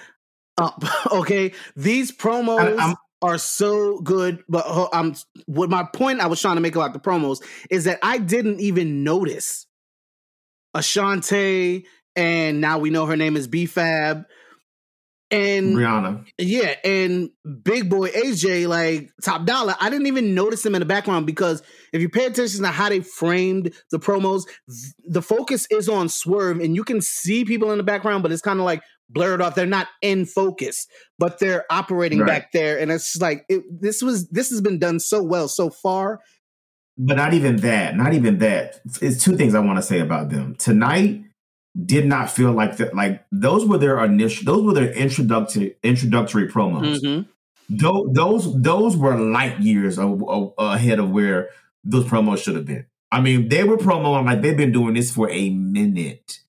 [0.59, 1.53] up, okay?
[1.77, 4.45] These promos I- I'm- are so good.
[4.49, 5.15] But uh, um,
[5.47, 8.61] what my point I was trying to make about the promos is that I didn't
[8.61, 9.67] even notice
[10.77, 14.25] Ashante, and now we know her name is B-Fab.
[15.33, 16.25] And Rihanna.
[16.39, 17.31] yeah, and
[17.65, 21.65] Big Boy AJ, like Top Dollar, I didn't even notice them in the background because
[21.93, 24.45] if you pay attention to how they framed the promos,
[25.05, 28.41] the focus is on Swerve, and you can see people in the background, but it's
[28.43, 29.55] kind of like blurred off.
[29.55, 30.87] They're not in focus,
[31.19, 32.27] but they're operating Right.
[32.29, 35.71] back there, and it's like it, this was this has been done so well so
[35.71, 36.21] far.
[36.99, 37.95] But not even that.
[37.97, 38.81] Not even that.
[39.03, 40.55] It's two things I want to say about them.
[40.59, 41.25] Tonight
[41.85, 42.95] did not feel like that.
[42.97, 44.47] Like those were their initial.
[44.47, 47.01] Those were their introductory introductory promos.
[47.03, 47.27] Mhm.
[47.69, 51.51] Those those those were light years a- a- ahead of where
[51.85, 52.87] those promos should have been.
[53.13, 56.41] I mean, they were promoing like they've been doing this for a minute,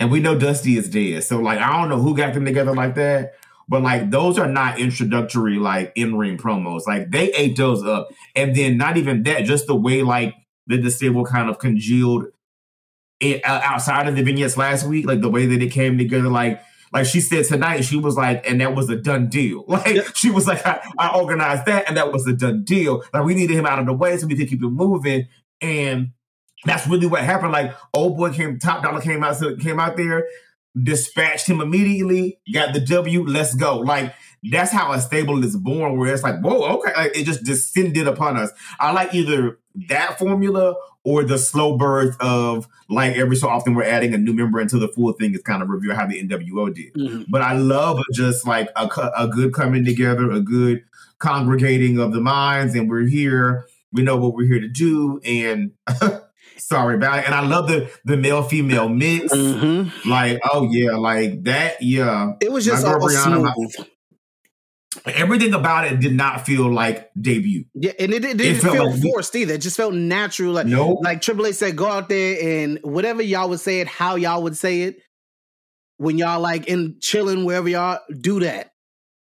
[0.00, 1.22] and we know Dusty is dead.
[1.22, 3.34] So like, I don't know who got them together like that.
[3.68, 6.88] But like those are not introductory like in ring promos.
[6.88, 10.34] Like they ate those up, and then not even that, just the way like
[10.66, 12.24] the disabled kind of congealed
[13.20, 16.28] it uh, outside of the vignettes last week, like the way that it came together,
[16.28, 16.60] like
[16.92, 19.64] like she said tonight, she was like, and that was a done deal.
[19.68, 23.04] Like she was like, I, I organized that, and that was a done deal.
[23.14, 25.28] Like we needed him out of the way so we could keep it moving,
[25.60, 26.10] and
[26.64, 27.52] that's really what happened.
[27.52, 30.26] Like old boy came, top dollar came out, so came out there,
[30.80, 33.24] dispatched him immediately, got the W.
[33.26, 33.78] Let's go.
[33.78, 34.14] Like
[34.50, 38.06] that's how a stable is born, where it's like, whoa, okay, like, it just descended
[38.06, 38.50] upon us.
[38.78, 43.84] I like either that formula or the slow birth of like every so often we're
[43.84, 46.74] adding a new member into the full thing is kind of review how the NWO
[46.74, 46.92] did.
[46.94, 47.26] Mhm.
[47.28, 50.84] But I love just like a, a good coming together, a good
[51.18, 53.66] congregating of the minds, and we're here.
[53.92, 55.72] We know what we're here to do, and
[56.60, 57.26] sorry about it.
[57.26, 59.32] And I love the the male female mix.
[59.32, 59.90] Mhm.
[60.06, 61.82] Like, oh yeah, like that.
[61.82, 63.86] Yeah, It was just all girl Brianna, my- smooth.
[65.06, 67.64] everything about it did not feel like debut.
[67.74, 69.54] Yeah, and it, it It didn't felt feel like- forced either.
[69.54, 70.52] It just felt natural.
[70.52, 73.86] Like No, like Triple H said, go out there and whatever y'all would say it,
[73.88, 74.96] how y'all would say it,
[75.98, 78.70] when y'all like in chilling wherever y'all do that.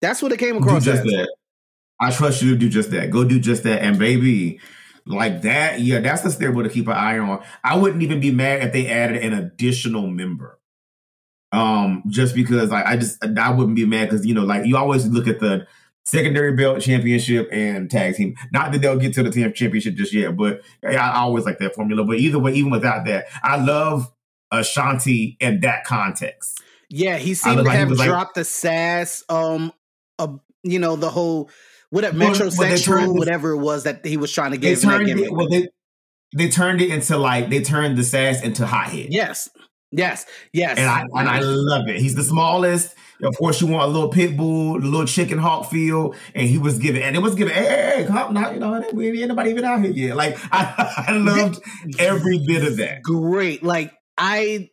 [0.01, 0.83] That's what it came across.
[0.83, 1.19] do across just as.
[1.21, 1.35] that.
[1.99, 3.09] I trust you to do just that.
[3.09, 4.59] Go do just that, and baby.
[5.07, 7.43] Like that, yeah, that's the stable to keep an eye on.
[7.63, 10.59] I wouldn't even be mad if they added an additional member.
[11.51, 14.75] Um, just because like I just I wouldn't be mad because you know, like you
[14.77, 15.67] always look at the
[16.05, 18.35] secondary belt championship and tag team.
[18.51, 21.75] Not that they'll get to the team championship just yet, but I always like that
[21.75, 22.03] formula.
[22.03, 24.11] But either way, even without that, I love
[24.51, 26.61] Ashante in that context.
[26.89, 29.23] Yeah, he seemed to like have was like- dropped the sass.
[29.29, 29.71] Um,
[30.17, 31.49] uh, you know the whole
[31.89, 34.83] whatever Well, well, metrosexual, this- whatever it was that he was trying to They give.
[34.83, 35.67] in turned it well they
[36.35, 39.07] they turned it into like they turned the sass into hothead.
[39.09, 39.49] Yes,
[39.91, 40.77] yes, yes.
[40.77, 41.97] And I and I love it.
[41.99, 42.93] He's the smallest.
[43.23, 46.57] Of course, you want a little pit bull, a little chicken hawk feel, and he
[46.57, 47.53] was giving, and it was giving.
[47.53, 50.17] Hey, hey, hey come now, you know, we ain't anybody even out here yet.
[50.17, 51.61] Like I, I loved
[51.97, 53.01] every bit of that.
[53.03, 53.63] great.
[53.63, 54.69] Like I,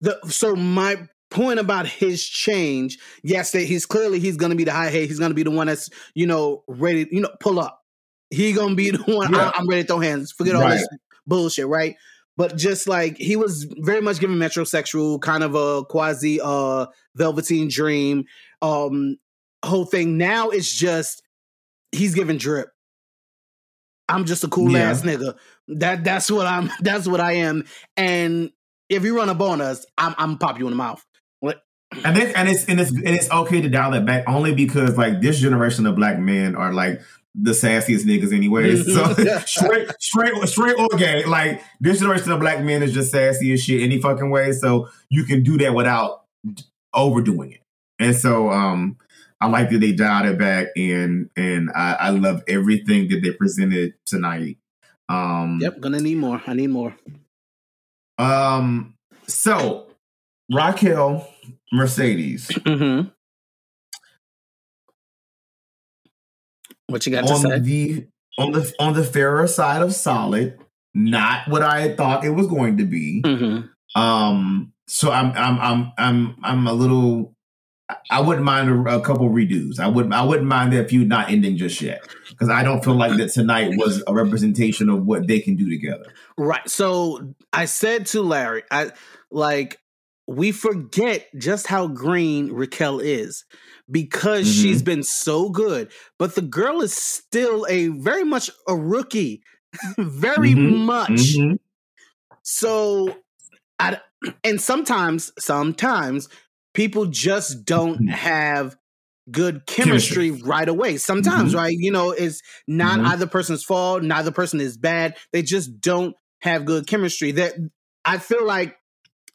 [0.00, 0.96] the so my
[1.34, 2.98] point about his change.
[3.22, 5.08] Yes, that he's clearly he's going to be the high head.
[5.08, 7.06] He's going to be the one that's you know ready.
[7.10, 7.80] You know, pull up.
[8.30, 9.32] He gonna be the one.
[9.32, 9.52] Yeah.
[9.54, 10.32] I, am ready to throw hands.
[10.32, 10.78] Forget all Right.
[10.78, 10.88] this
[11.26, 11.94] bullshit, right?
[12.36, 17.68] But just like he was very much given metrosexual, kind of a quasi uh velveteen
[17.68, 18.24] dream
[18.62, 19.18] um
[19.64, 20.18] whole thing.
[20.18, 21.22] Now it's just
[21.92, 22.70] he's giving drip.
[24.08, 24.90] I'm just a cool Yeah.
[24.90, 25.36] ass nigga.
[25.68, 26.70] That that's what I'm.
[26.80, 27.64] That's what I am.
[27.96, 28.50] And
[28.88, 31.04] if you run up on us, I'm I'm pop you in the mouth.
[32.04, 34.96] And it's and it's and it's and it's okay to dial that back only because
[34.96, 37.00] like this generation of black men are like
[37.34, 38.92] the sassiest niggas anyways.
[38.92, 39.12] So
[39.46, 43.62] straight straight straight or gay, like this generation of black men is just sassy as
[43.62, 44.52] shit any fucking way.
[44.52, 46.24] So you can do that without
[46.92, 47.60] overdoing it.
[47.98, 48.96] And so um
[49.40, 53.32] I like that they dialed it back and and I, I love everything that they
[53.32, 54.58] presented tonight.
[55.08, 56.40] Um Yep, gonna need more.
[56.46, 56.94] I need more.
[58.18, 58.94] um
[59.26, 59.88] so
[60.52, 61.28] Raquel
[61.72, 63.08] Mercedes Mm-hmm.
[66.86, 67.58] What you got to on say?
[67.58, 68.06] the
[68.38, 70.58] on the on the fairer side of solid,
[70.94, 73.22] not what I had thought it was going to be.
[73.24, 74.00] Mm-hmm.
[74.00, 77.34] Um, so I'm I'm I'm I'm I'm a little.
[78.10, 79.78] I wouldn't mind a, a couple redos.
[79.78, 82.94] I wouldn't I wouldn't mind that feud not ending just yet because I don't feel
[82.94, 86.12] like that tonight was a representation of what they can do together.
[86.36, 86.68] Right.
[86.68, 88.92] So I said to Larry, I
[89.30, 89.80] like
[90.26, 93.44] we forget just how green Raquel is
[93.90, 94.62] because Mhm.
[94.62, 99.42] she's been so good, but the girl is still a very much a rookie,
[99.98, 100.78] very Mhm.
[100.86, 101.10] much.
[101.10, 101.58] Mhm.
[102.42, 103.16] So,
[103.78, 104.00] I
[104.44, 106.28] and sometimes, sometimes
[106.74, 108.10] people just don't Mhm.
[108.10, 108.76] have
[109.30, 110.96] good chemistry, right away.
[110.98, 111.56] Sometimes, Mhm.
[111.58, 111.76] right?
[111.78, 113.06] You know, it's not Mhm.
[113.06, 115.16] either person's fault, neither person is bad.
[115.32, 117.32] They just don't have good chemistry.
[117.32, 117.54] That
[118.04, 118.76] I feel like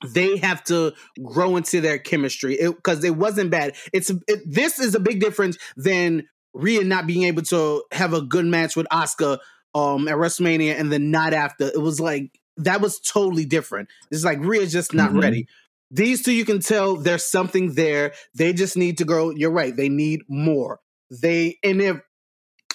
[0.06, 3.76] they have to grow into their chemistry because it, wasn't bad.
[3.94, 8.22] It's it, this is a big difference than Rhea not being able to have a
[8.22, 9.40] good match with Asuka
[9.76, 11.68] um at WrestleMania and then not after.
[11.68, 13.90] It was like that was totally different.
[14.12, 15.22] It's like Rhea's just not Mhm.
[15.22, 15.48] ready.
[15.92, 18.14] These two, you can tell there's something there.
[18.36, 19.32] They just need to grow.
[19.32, 19.76] You're right.
[19.76, 20.80] They need more.
[21.10, 21.98] They and if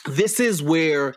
[0.06, 1.14] this is where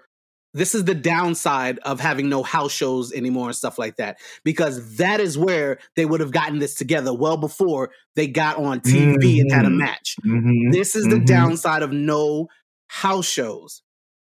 [0.58, 4.98] this is the downside of having no house shows anymore and stuff like that because
[4.98, 9.40] that is where they would have gotten this together well before they got on TV
[9.40, 9.78] and had a Mhm.
[9.78, 10.16] match.
[10.26, 10.72] Mhm.
[10.72, 11.26] This is the Mhm.
[11.26, 12.48] downside of no
[12.88, 13.82] house shows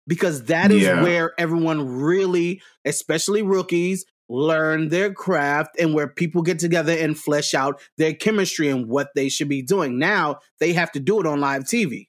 [0.07, 1.03] because that is Yeah.
[1.03, 7.53] where everyone really, especially rookies, learn their craft and where people get together and flesh
[7.53, 9.99] out their chemistry and what they should be doing.
[9.99, 12.09] Now they have to do it on live TV.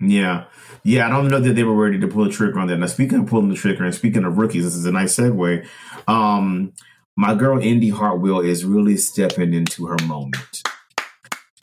[0.00, 0.44] Yeah.
[0.82, 2.78] Yeah, I don't know that they were ready to pull the trigger on that.
[2.78, 5.66] Now, speaking of pulling the trigger and speaking of rookies, this is a nice segue.
[6.06, 6.72] Um,
[7.16, 10.62] my girl Indi Hartwell is really stepping into her moment.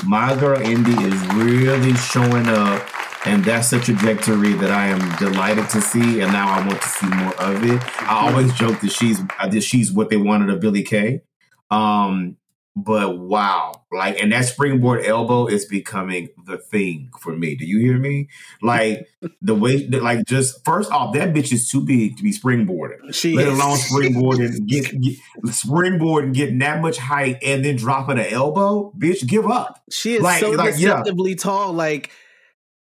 [0.03, 5.69] My girl Indi is really showing up, and that's a trajectory that I am delighted
[5.69, 6.21] to see.
[6.21, 7.81] And now I want to see more of it.
[8.01, 11.21] I always joke that she's that she's what they wanted of Billy Kay.
[11.69, 12.37] Um,
[12.75, 17.55] but wow, like, and that springboard elbow is becoming the thing for me.
[17.55, 18.29] Do you hear me?
[18.61, 19.07] Like
[19.41, 23.13] the way, that, like, just first off, that bitch is too big to be springboarding.
[23.13, 23.59] She let is.
[23.59, 25.17] alone springboard and get, get
[25.49, 28.93] springboard and getting that much height and then dropping an elbow.
[28.97, 29.81] Bitch, give up.
[29.91, 30.89] She is Like- so like, yeah.
[31.01, 31.73] deceptively tall.
[31.73, 32.11] Like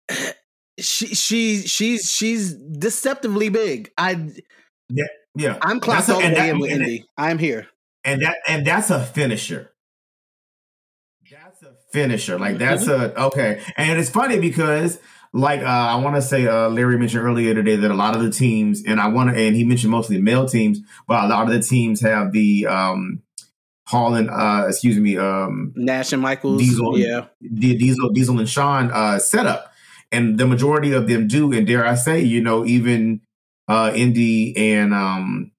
[0.78, 3.90] she she she's she's deceptively big.
[3.98, 4.28] I
[4.90, 7.04] Yeah, yeah I'm a- all the way that- in with Indi.
[7.16, 7.66] I'm here.
[8.04, 9.72] and that and that's a finisher.
[11.92, 12.38] Finisher.
[12.38, 13.62] Like that's a okay.
[13.76, 14.98] And it's funny because
[15.32, 18.22] like uh, I want to say uh, Larry mentioned earlier today that a lot of
[18.22, 21.46] the teams and I want to and he mentioned mostly male teams, but a lot
[21.46, 23.22] of the teams have the um
[23.86, 26.60] Holland uh excuse me um Nash and Michaels.
[26.60, 26.98] Diesel.
[26.98, 27.26] Yeah.
[27.40, 29.72] the Diesel Diesel and Sean uh setup.
[30.10, 33.20] And the majority of them do and dare I say, you know, even
[33.66, 35.52] uh Indi and um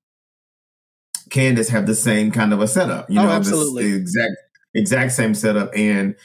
[1.29, 3.09] Candice have the same kind of a setup.
[3.09, 3.91] You Oh, know, absolutely.
[3.91, 4.31] the exact
[4.73, 5.71] exact same setup.
[5.75, 6.15] And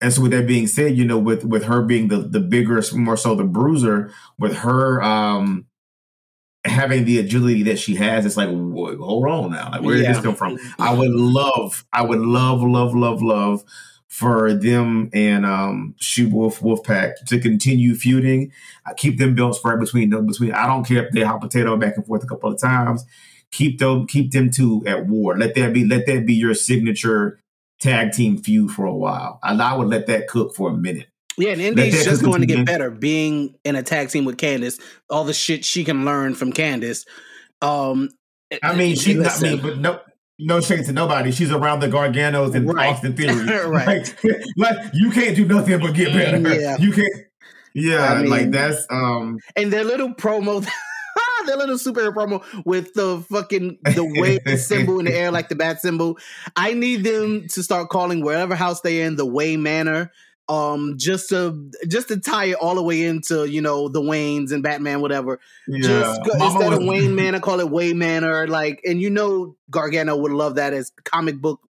[0.00, 2.82] and so with that being said, you know, with with her being the the bigger,
[2.94, 5.66] more so the bruiser, with her um
[6.64, 10.12] having the agility that she has, it's like, hold on now, like where did Yeah.
[10.14, 10.58] this come from?
[10.78, 13.62] I would love, I would love, love, love, love
[14.08, 18.52] for them and um She Wolf Wolfpack to continue feuding.
[18.86, 20.26] I keep them belts right between them.
[20.26, 23.04] Between I don't care if they hot potato back and forth a couple of times.
[23.52, 25.36] Keep them, keep them two at war.
[25.38, 27.40] Let that be, let that be your signature
[27.80, 29.38] tag team feud for a while.
[29.42, 31.06] And I would let that cook for a minute.
[31.38, 34.80] Yeah, and Indi's just going to get better being in a tag team with Candice.
[35.10, 37.06] All the shit she can learn from Candice.
[37.60, 38.08] Um,
[38.62, 39.50] I mean, she's not listen.
[39.50, 40.00] me, but no,
[40.38, 41.32] no shade to nobody.
[41.32, 42.88] She's around the Garganos and Right.
[42.94, 43.34] Austin Theory.
[43.68, 44.14] Right.
[44.24, 46.38] Like, like you can't do nothing but get better.
[46.58, 46.78] Yeah.
[46.78, 47.12] You can't.
[47.74, 49.38] Yeah, I mean- like that's um.
[49.56, 50.66] and their little promo,
[51.46, 55.54] their little superhero promo with the fucking the way symbol in the air, like the
[55.56, 56.18] bat symbol.
[56.56, 60.12] I need them to start calling wherever house they in the Way Manor.
[60.48, 64.52] Um, just to just to tie it all the way into you know the Waynes
[64.52, 65.40] and Batman, whatever.
[65.66, 68.46] Yeah, Just go, instead of was- Wayne Manor, call it Way Manor.
[68.46, 71.60] Like, and you know Gargano would love that as comic book,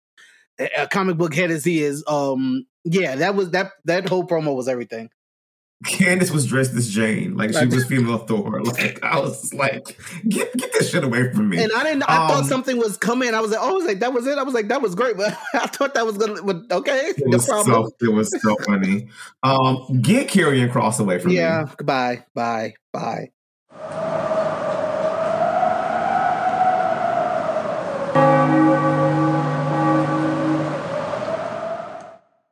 [0.58, 2.04] a comic book head as he is.
[2.06, 5.08] Um, yeah, that was that that whole promo was everything.
[5.84, 8.62] Candice was dressed as Jane, like she was female Thor.
[8.64, 11.62] Like I was like, get get this shit away from me.
[11.62, 12.02] And I didn't.
[12.04, 13.34] I thought Um, something was coming.
[13.34, 14.38] I was like, oh, I was like, that was it.
[14.38, 16.42] I was like, that was great, but I thought that was gonna.
[16.42, 17.90] But okay, It no was problem.
[18.00, 19.08] so it was so funny.
[19.42, 21.36] Um, get Karrion Cross away from me.
[21.36, 21.66] yeah.
[21.76, 22.24] Goodbye.
[22.34, 22.72] Bye.
[22.92, 23.30] Bye.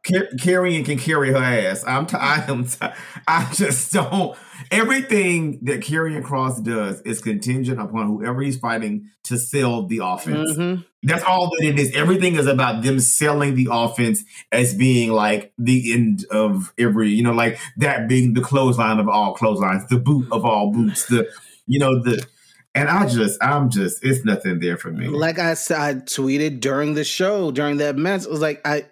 [0.04, 1.82] Karrion can carry her ass.
[1.86, 2.76] I'm t- I am t-
[3.26, 4.36] I just don't.
[4.70, 10.52] Everything that Karrion Cross does is contingent upon whoever he's fighting to sell the offense.
[10.52, 10.84] Mhm.
[11.02, 11.94] That's all that it is.
[11.94, 17.22] Everything is about them selling the offense as being like the end of every, you
[17.22, 21.28] know, like that being the clothesline of all clotheslines, the boot of all boots, the,
[21.66, 22.24] you know, the,
[22.74, 25.08] and I just, I'm just, it's nothing there for me.
[25.08, 28.24] Like I I tweeted during the show during that match.
[28.24, 28.84] It was like I.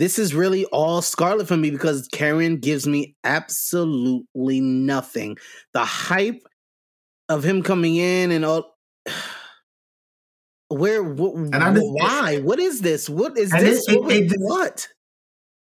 [0.00, 5.36] This is really all Scarlett for me because Karen gives me absolutely nothing.
[5.74, 6.42] The hype
[7.28, 8.74] of him coming in and all.
[10.68, 11.02] Where?
[11.04, 12.38] Wh- And I just- why?
[12.38, 13.10] What is this?
[13.10, 13.86] What is this?
[13.88, 14.12] it- what?
[14.12, 14.88] it- what?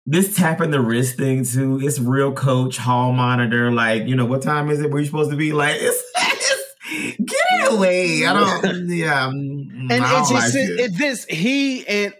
[0.04, 3.70] this tapping the wrist thing too, it's real coach hall monitor.
[3.72, 4.90] Like, you know, what time is it?
[4.90, 5.52] Where you supposed to be?
[5.54, 8.26] Like, it's, it's get it away.
[8.26, 9.28] I don't, yeah.
[9.28, 10.98] mm, and I don't it's just like it, it.
[10.98, 12.14] this he and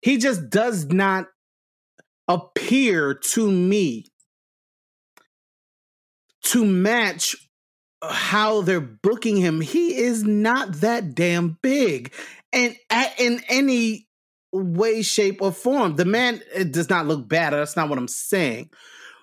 [0.00, 1.26] he just does not
[2.28, 4.04] appear to me
[6.42, 7.36] to match
[8.00, 9.60] uh, how they're booking him.
[9.60, 12.12] He is not that damn big
[12.52, 12.76] and
[13.18, 14.06] in any
[14.52, 15.96] way shape or form.
[15.96, 18.70] The man it does not look bad that's not what i'm saying.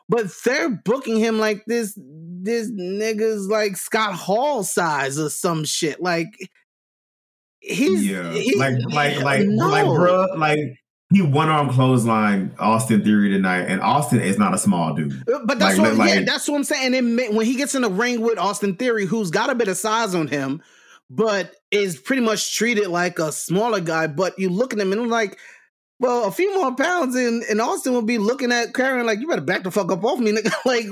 [0.07, 6.01] But they're booking him like this this nigga's like scott hall size or some shit.
[6.01, 6.27] Like
[7.67, 8.31] he's yeah.
[8.31, 9.67] he- like, like, like, no.
[9.67, 10.59] like, bruh, like,
[11.13, 15.13] he one arm clothesline Austin Theory tonight, and Austin is not a small dude.
[15.29, 16.95] Uh, but that's Like, what, like- yeah, that's what I'm saying.
[16.95, 19.77] And when he gets in the ring with Austin Theory, who's got a bit of
[19.77, 20.61] size on him,
[21.09, 24.07] but is pretty much treated like a smaller guy.
[24.07, 25.37] But you look at him and I'm like,
[25.99, 29.27] well, a few more pounds, and, and Austin will be looking at Karen like, you
[29.27, 30.51] better back the fuck up off me, nigga.
[30.65, 30.87] like,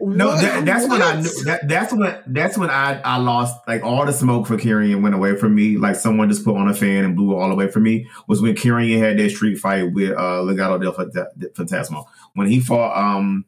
[0.00, 3.56] No, what- that, that's when I knew that, that's when that's when I I lost
[3.68, 5.76] like all the smoke for Karrion went away from me.
[5.76, 8.08] Like someone just put on a fan and blew it all away from me.
[8.28, 12.96] Was when Karrion had that street fight with uh Legado del Fantasma when he fought
[12.96, 13.44] um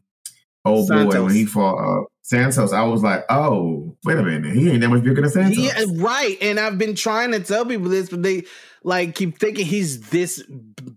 [0.64, 1.22] Oh boy, Santos.
[1.24, 4.90] when he fought uh, Santos, I was like, oh, wait a minute, he ain't that
[4.90, 5.58] much bigger than Santos.
[5.58, 6.38] Yeah, right.
[6.40, 8.44] And I've been trying to tell people this, but they
[8.84, 10.40] like keep thinking he's this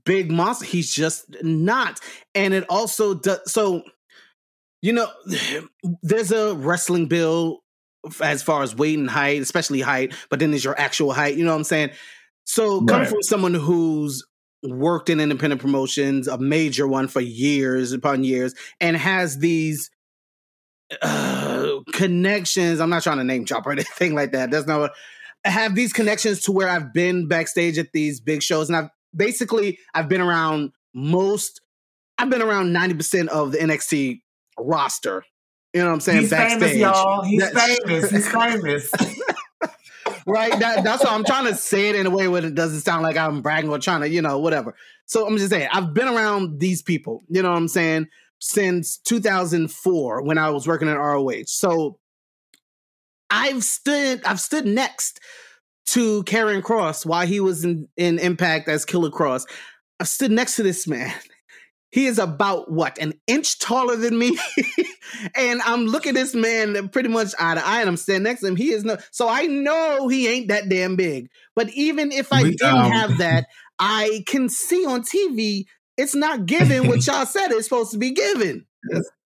[0.03, 0.65] big monster.
[0.65, 1.99] He's just not.
[2.35, 3.39] And it also does.
[3.51, 3.81] So,
[4.85, 5.09] you know,
[6.03, 7.59] there's a wrestling bill
[8.21, 11.35] as far as weight and height, especially height, but then there's your actual height.
[11.35, 11.89] You know what I'm saying?
[12.43, 13.09] So, coming Right.
[13.09, 14.23] from someone who's
[14.61, 19.89] worked in independent promotions, a major one for years upon years, and has these
[21.01, 22.79] uh, connections.
[22.79, 24.51] I'm not trying to name drop or anything like that.
[24.51, 24.89] There's no.
[25.43, 28.89] I have these connections to where I've been backstage at these big shows, and I've
[29.15, 31.59] basically I've been around most.
[32.19, 34.21] I've been around ninety percent of the NXT
[34.59, 35.23] roster.
[35.73, 36.21] You know what I'm saying?
[36.21, 37.23] He's famous, y'all.
[37.23, 38.09] He's That- famous.
[38.11, 38.91] He's famous.
[40.25, 40.57] right?
[40.59, 43.03] That, that's why I'm trying to say it in a way where it doesn't sound
[43.03, 44.75] like I'm bragging or trying to, you know, whatever.
[45.05, 48.07] So I'm just saying, I've been around these people, you know what I'm saying,
[48.39, 51.43] since 2004 when I was working at ROH.
[51.45, 51.99] So
[53.29, 55.19] I've stood, I've stood next
[55.87, 59.45] to Karrion Cross while he was in, in Impact as Killer Cross.
[59.99, 61.13] I've stood next to this man.
[61.91, 64.37] He is about what an inch taller than me,
[65.35, 68.47] and I'm looking this man pretty much eye to eye, and I'm standing next to
[68.47, 68.55] him.
[68.55, 71.29] He is no, so I know he ain't that damn big.
[71.55, 73.45] But even if I We, didn't um, have that,
[73.79, 75.65] I can see on TV
[75.97, 78.65] it's not given what y'all said it's supposed to be given.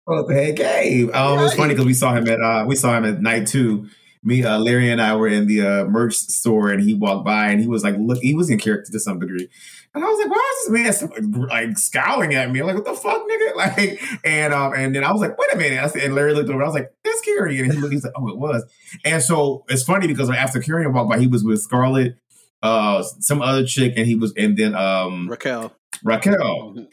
[0.09, 1.11] Oh, hey, Gabe.
[1.15, 3.47] Um, It was funny because we saw him at uh, we saw him at night
[3.47, 3.89] two.
[4.23, 7.49] Me, uh, Larry, and I were in the uh, merch store, and he walked by,
[7.49, 9.49] and he was like, "Look, he was in character to some degree."
[9.95, 12.85] And I was like, "Why is this man like scowling at me?" I'm like, "What
[12.85, 15.87] the fuck, nigga?" Like, and um, and then I was like, "Wait a minute!" I
[15.87, 16.63] said, and Larry looked over.
[16.63, 17.93] I was like, "That's Carrie," and he looked.
[17.93, 18.65] He's like, "Oh, it was."
[19.05, 22.17] And so it's funny because after Carrie walked by, he was with Scarlett,
[22.63, 25.73] uh, some other chick, and he was, and then um, Raquel.
[26.05, 26.87] Raquel.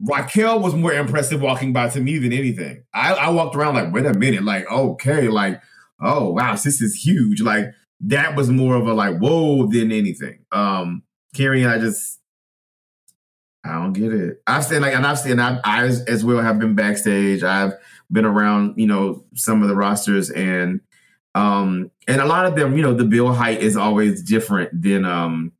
[0.00, 2.84] Raquel was more impressive walking by to me than anything.
[2.92, 5.60] I, I walked around like, wait a minute, like, okay, like,
[6.04, 7.40] oh wow, this is huge.
[7.40, 7.66] Like
[8.00, 10.44] that was more of a like, whoa, than anything.
[10.52, 11.02] Um,
[11.34, 12.20] Carrie and I just
[13.64, 14.42] I don't get it.
[14.46, 17.42] I've seen like and I've seen I, I as, well have been backstage.
[17.42, 17.72] I've
[18.12, 20.80] been around, you know, some of the rosters and
[21.34, 25.04] um and a lot of them, you know, the bill height is always different than
[25.06, 25.52] um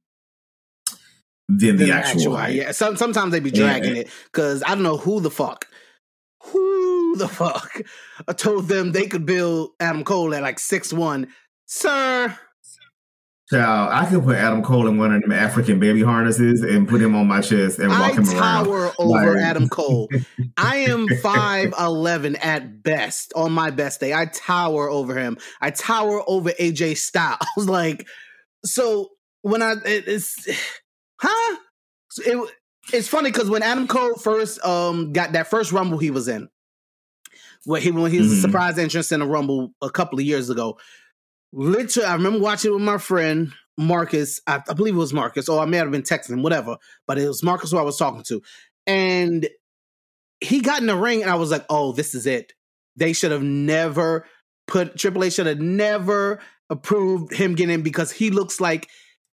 [1.48, 2.54] than the than actual, height.
[2.54, 3.64] Yeah, some, sometimes they be Yeah.
[3.64, 5.66] dragging it because I don't know who the fuck,
[6.42, 7.82] who the fuck,
[8.28, 11.28] I told them they could build Adam Cole at like six one,
[11.66, 12.36] sir.
[13.50, 17.02] Child, I could put Adam Cole in one of them African baby harnesses and put
[17.02, 18.36] him on my chest and walk I him around.
[18.42, 20.08] I tower over Like- Adam Cole.
[20.56, 24.14] I am five eleven at best on my best day.
[24.14, 25.36] I tower over him.
[25.60, 27.38] I tower over AJ Styles.
[27.58, 28.06] Like
[28.64, 29.10] so
[29.42, 30.48] when I it, it's
[31.20, 31.56] huh?
[32.12, 32.50] So It,
[32.94, 36.48] it's funny because when Adam Cole first um got that first rumble he was in,
[37.64, 38.40] where he when he was a Mhm.
[38.42, 40.78] surprise entrance in a rumble a couple of years ago.
[41.52, 44.40] Literally, I remember watching it with my friend Marcus.
[44.46, 46.76] I, I believe it was Marcus, or I may have been texting him, whatever.
[47.06, 48.42] But it was Marcus who I was talking to,
[48.86, 49.48] and
[50.40, 52.52] he got in the ring, and I was like, "Oh, this is it."
[52.96, 54.26] They should have never
[54.66, 56.40] put Triple H should have never
[56.70, 58.88] approved him getting in because he looks like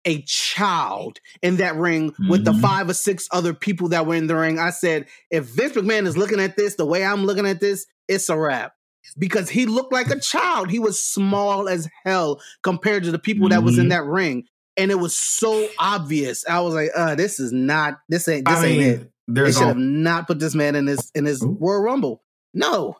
[0.05, 2.61] a child in that ring with the Mhm.
[2.61, 4.59] five or six other people that were in the ring.
[4.59, 7.85] I said, if Vince McMahon is looking at this the way I'm looking at this,
[8.07, 8.73] it's a wrap.
[9.17, 10.69] Because he looked like a child.
[10.69, 13.89] He was small as hell compared to the people that was in Mhm.
[13.89, 14.45] that ring.
[14.77, 16.43] And it was so obvious.
[16.49, 19.11] I was like, uh, this is not this ain't this I ain't mean, it.
[19.27, 21.57] They should all, have not put this man in this in this Ooh.
[21.59, 22.23] Royal Rumble.
[22.53, 22.97] No.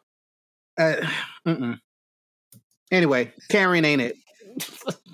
[0.78, 0.96] Uh,
[1.48, 1.80] mm-mm.
[2.92, 4.16] Anyway, Karen ain't it.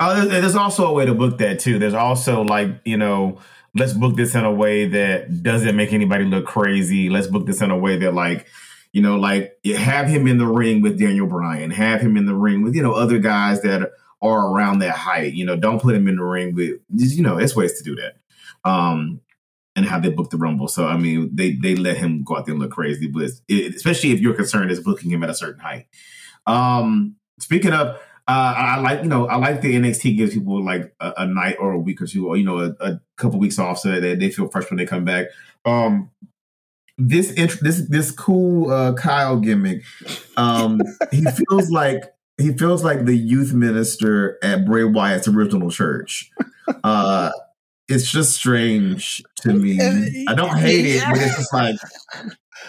[0.00, 1.78] oh, there's, also a way to book that too.
[1.78, 3.40] There's also like you know,
[3.74, 7.08] let's book this in a way that doesn't make anybody look crazy.
[7.08, 8.46] Let's book this in a way that like.
[8.90, 12.34] You know, like have him in the ring with Daniel Bryan, have him in the
[12.34, 13.92] ring with, you know, other guys that
[14.22, 15.34] are around that height.
[15.34, 17.94] You know, don't put him in the ring with, you know, there's ways to do
[17.96, 18.16] that.
[18.64, 19.20] Um,
[19.78, 20.68] and how they book the Rumble.
[20.68, 23.74] So I mean, they they let him go out there and look crazy, but it,
[23.74, 25.86] especially if your concern is booking him at a certain height.
[26.46, 30.94] Um, speaking of, uh, I like you know I like the NXT gives people like
[31.00, 33.58] a, a night or a week or two, or you know a, a couple weeks
[33.58, 35.28] off so that they, they feel fresh when they come back.
[35.64, 36.10] Um,
[36.98, 39.82] this int- this this cool uh, Kyle gimmick,
[40.36, 40.78] um,
[41.10, 42.04] he feels like
[42.36, 46.30] he feels like the youth minister at Bray Wyatt's original church.
[46.84, 47.30] Uh,
[47.88, 49.78] it's just strange to me.
[50.28, 51.76] I don't hate it, but it's just like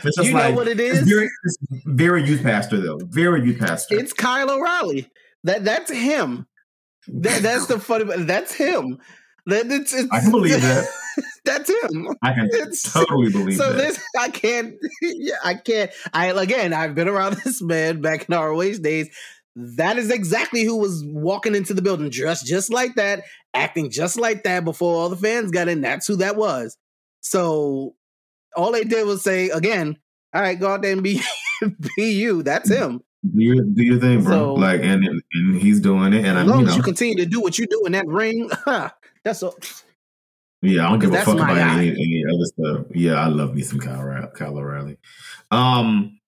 [0.06, 1.30] it's just You know like what it it's very,
[1.86, 3.00] very youth pastor though.
[3.04, 4.00] Very youth pastor.
[4.00, 5.12] It's Kyle O'Reilly.
[5.44, 6.48] That that's him.
[7.08, 8.06] That, that's the funny.
[8.24, 9.00] That's him.
[9.46, 10.88] That it's, it's I can believe that.
[11.46, 12.08] That's him.
[12.22, 13.78] I can It's- totally believe So that.
[13.78, 14.76] this, I can't.
[15.02, 15.92] Yeah, I can't.
[16.14, 19.10] I again, I've been around this man back in our ROH days.
[19.56, 23.24] That is exactly who was walking into the building, dressed just like that,
[23.54, 25.82] acting just like that before all the fans got in.
[25.82, 26.78] That's who that was.
[27.22, 27.96] So
[28.56, 29.98] all they did was say again,
[30.34, 31.22] "All right, go out there and be
[31.96, 32.78] be you." That's mm.
[32.78, 33.02] him.
[33.24, 34.34] Do your do your thing, bro.
[34.34, 36.84] So- like, and and he's doing it, and As I'm long you as know, you
[36.84, 38.50] continue to do what you do in that ring,
[39.24, 39.56] that's all.
[40.62, 42.86] yeah, I don't give a fuck about any, any other stuff.
[42.96, 44.98] Yeah, I love me some Kyle, Kyle O'Reilly.
[45.52, 46.20] Um,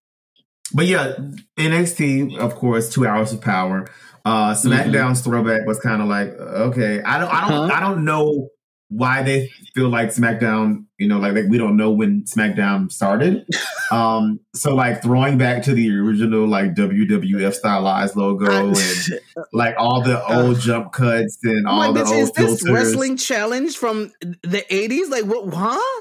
[0.74, 1.14] but yeah,
[1.58, 3.86] NXT, of course, two hours of power.
[4.24, 4.68] Uh, Mm-hmm.
[4.72, 7.74] SmackDown's throwback was kind of like okay, I don't, I don't, Uh-huh.
[7.74, 8.48] I don't know
[8.94, 13.46] why they feel like SmackDown, you know, like, like we don't know when SmackDown started.
[13.90, 19.20] um, so like throwing back to the original like WWF stylized logo and
[19.52, 22.60] like all the old jump cuts and all I'm the like, bitch, old is this
[22.62, 22.70] filters.
[22.70, 25.08] wrestling challenge from the 80s?
[25.10, 25.52] Like, what?
[25.54, 26.00] Huh?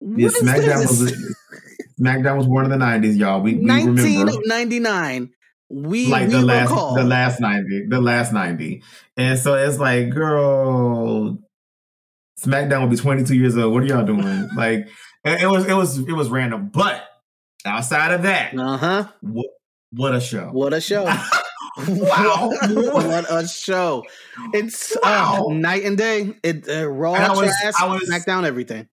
[0.00, 1.34] Yeah, What is SmackDown was
[2.00, 3.40] SmackDown was born in the nineties, y'all.
[3.42, 5.30] We, we 1999.
[5.68, 6.94] We like we the last recall.
[6.94, 8.82] the last ninety, the last ninety,
[9.16, 11.38] and so it's like, girl,
[12.42, 13.72] SmackDown will be twenty two years old.
[13.74, 14.48] What are y'all doing?
[14.56, 14.88] like,
[15.24, 17.04] it, it was it was it was random, but
[17.64, 19.08] outside of that, Uh huh.
[19.20, 19.46] what
[19.92, 20.48] what a show!
[20.52, 21.04] What a show!
[21.88, 22.50] Wow.
[22.68, 24.04] what a show!
[24.52, 25.46] It's Wow.
[25.48, 26.34] uh, night and day.
[26.42, 28.88] It uh, raw, And I was- trash, I was- SmackDown, everything.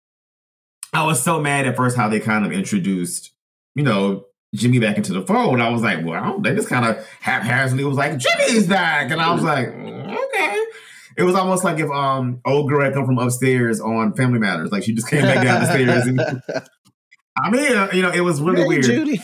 [0.94, 3.32] I was so mad at first how they kind of introduced,
[3.76, 5.60] you know, Jimmy back into the fold.
[5.62, 9.10] I was like, well, they just kind of haphazardly was like, Jimmy's back.
[9.10, 10.64] And I was like, mm, okay.
[11.18, 14.72] It was almost like if um old girl had come from upstairs on Family Matters.
[14.72, 16.06] Like she just came back down the stairs.
[16.08, 16.20] And,
[17.38, 18.84] I mean, uh, you know, it was really Hey, weird.
[18.84, 19.22] Judy.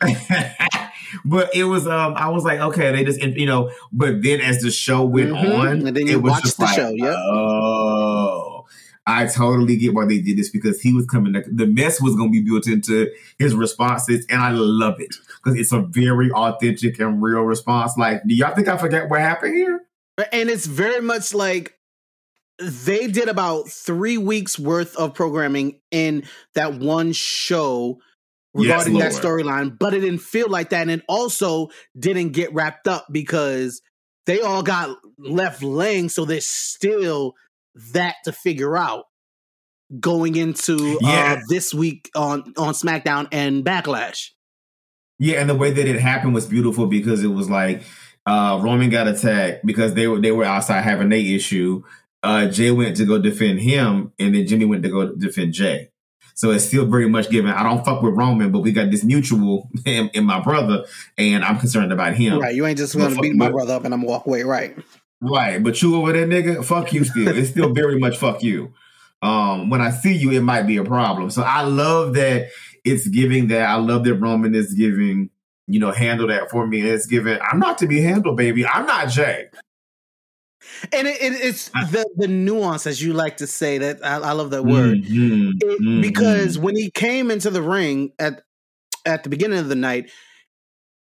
[1.24, 4.60] but it was um I was like, okay, they just you know, but then as
[4.62, 5.58] the show went Mhm.
[5.58, 7.14] on, And then you it was watched just the like, show, yep.
[7.16, 8.64] Oh.
[9.04, 11.32] I totally get why they did this because he was coming.
[11.32, 15.58] The mess was going to be built into his responses, and I love it because
[15.58, 17.96] it's a very authentic and real response.
[17.98, 19.80] Like, do y'all think I forget what happened here?
[20.32, 21.78] And it's very much like
[22.58, 27.98] they did about three weeks worth of programming in that one show
[28.54, 32.52] Yes, regarding that storyline, but it didn't feel like that, and it also didn't get
[32.52, 33.80] wrapped up because
[34.26, 37.32] they all got left laying, so there's still
[37.92, 39.04] that to figure out
[39.98, 44.30] going into uh, this week on on SmackDown and Backlash.
[45.18, 47.82] Yeah, and the way that it happened was beautiful because it was like
[48.26, 51.82] uh Roman got attacked because they were they were outside having their issue.
[52.22, 55.90] Uh Jay went to go defend him, and then Jimmy went to go defend Jay.
[56.34, 57.50] So it's still very much given.
[57.50, 60.86] I don't fuck with Roman, but we got this mutual in, in my brother,
[61.18, 62.40] and I'm concerned about him.
[62.40, 64.42] Right, you ain't just going to beat my but- brother up and I'm walk away.
[64.42, 64.76] Right.
[65.20, 67.28] Right, but you over there, nigga, fuck you still.
[67.28, 68.72] It's still very much fuck you.
[69.22, 71.30] Um, when I see you, it might be a problem.
[71.30, 72.48] So I love that
[72.84, 73.68] it's giving that.
[73.68, 75.30] I love that Roman is giving,
[75.66, 76.80] you know, handle that for me.
[76.80, 78.66] It's giving, I'm not to be handled, baby.
[78.66, 79.48] I'm not Jay.
[80.92, 83.78] and it, it, it's the the nuance, as you like to say.
[83.78, 86.00] That I, I love that word Mhm, It- mhm.
[86.02, 88.42] because when he came into the ring at
[89.04, 90.10] at the beginning of the night,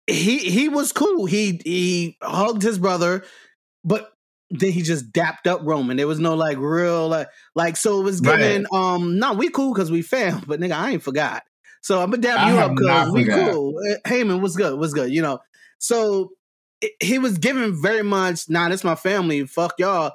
[0.08, 1.26] he he was cool.
[1.26, 3.24] He he hugged his brother,
[3.84, 4.12] but
[4.50, 5.98] then he just dapped up Roman.
[5.98, 8.66] There was no like real like like so it was Right.
[8.74, 11.44] um no we cool because we fam, but nigga I ain't forgot.
[11.82, 13.54] So I'm gonna dap I you up because we forgot.
[13.54, 13.74] cool.
[14.06, 14.78] Heyman, what's good?
[14.80, 15.12] What's good?
[15.12, 15.40] You know.
[15.80, 16.32] So
[16.80, 18.50] it, he was giving very much.
[18.50, 19.46] Nah, that's my family.
[19.46, 20.14] Fuck y'all.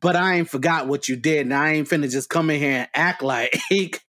[0.00, 2.70] But I ain't forgot what you did, and I ain't finna just come in here
[2.70, 4.00] and act like, and,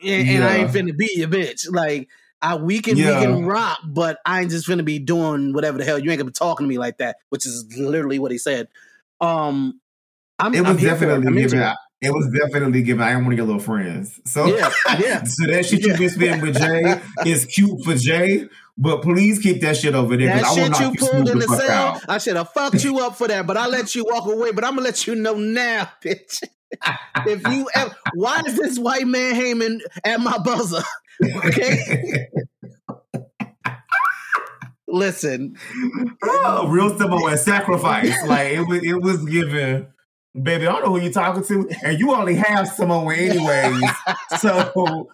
[0.00, 1.66] and I ain't finna be your bitch.
[1.70, 2.08] Like
[2.40, 3.14] I we can Yeah.
[3.14, 5.98] we can rock, but I ain't just finna be doing whatever the hell.
[5.98, 8.68] You ain't gonna be talking to me like that, which is literally what he said.
[9.20, 9.80] Um,
[10.38, 11.14] I'm, It was here for it.
[11.14, 11.60] definitely I'm into giving.
[12.02, 12.12] It.
[12.12, 13.02] Was definitely given.
[13.02, 14.20] I am one of your little friends.
[14.24, 15.22] So Yeah, yeah.
[15.24, 19.60] so that shit you been spitting with Jay is cute for Jay, but please keep
[19.60, 20.28] that shit over there.
[20.28, 22.00] That I shit you pulled in the fuck cell.
[22.08, 24.52] I should have fucked you up for that, but I let you walk away.
[24.52, 26.42] But I'm gonna let you know now, bitch.
[27.26, 30.82] if you ever, why is this white man Heyman at my buzzer?
[31.22, 32.26] Okay,
[34.88, 35.56] listen,
[36.24, 36.90] oh, real
[37.28, 38.16] and sacrifice.
[38.26, 39.86] Like it was, it was given.
[40.34, 43.82] Baby, I don't know who you're talking to, and you only have Samoan anyways.
[44.38, 45.10] so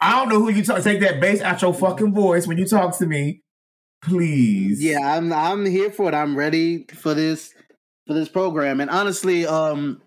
[0.00, 0.82] I don't know who you talk.
[0.82, 3.42] Take that bass out your fucking voice when you talk to me,
[4.02, 4.82] please.
[4.82, 6.14] yeah, I'm I'm here for it.
[6.14, 7.52] I'm ready for this
[8.06, 8.80] for this program.
[8.80, 10.00] And honestly, um,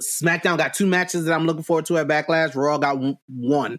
[0.00, 2.54] SmackDown got two matches that I'm looking forward to at Backlash.
[2.54, 3.78] Raw got one.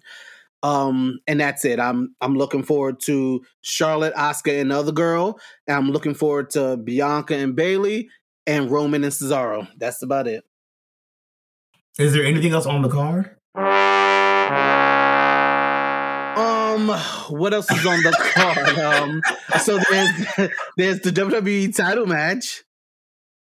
[0.61, 1.79] Um, and that's it.
[1.79, 5.39] I'm I'm looking forward to Charlotte, Asuka, and the other girl.
[5.67, 8.09] And I'm looking forward to Bianca and Bayley
[8.49, 9.67] and Roman and Cesaro.
[9.77, 10.43] That's about it.
[11.97, 13.35] Is there anything else on the card?
[16.37, 16.87] Um,
[17.29, 18.79] what else is on the card?
[18.79, 19.21] Um,
[19.61, 22.63] so there's there's the WWE title match.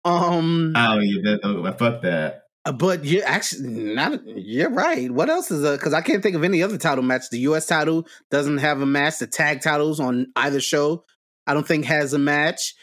[0.05, 2.43] Um, Oh yeah, oh, fuck that.
[2.79, 4.21] but you're actually not.
[4.27, 5.11] You're right.
[5.11, 5.73] What else is a?
[5.73, 7.31] Because I can't think of any other title match.
[7.31, 7.67] The U.S.
[7.67, 9.19] title doesn't have a match.
[9.19, 11.05] The tag titles on either show,
[11.47, 12.75] I don't think has a match,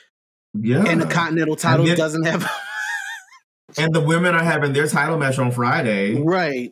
[0.54, 2.49] Yeah, and the Continental title then- doesn't have.
[3.78, 6.22] and the women are having their title match on Friday.
[6.22, 6.72] right.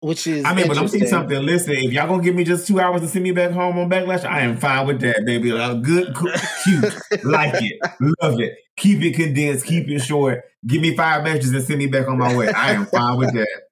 [0.00, 1.42] Which is I mean, but I'm saying something.
[1.42, 3.88] Listen, if y'all gonna give me just two hours to send me back home on
[3.88, 5.52] Backlash, I am fine with that, baby.
[5.52, 6.14] Like, good,
[6.62, 6.84] cute,
[7.24, 7.80] like it,
[8.20, 8.58] love it.
[8.76, 10.44] Keep it condensed, keep it short.
[10.66, 12.48] Give me five matches and send me back on my way.
[12.52, 13.48] I am fine with that.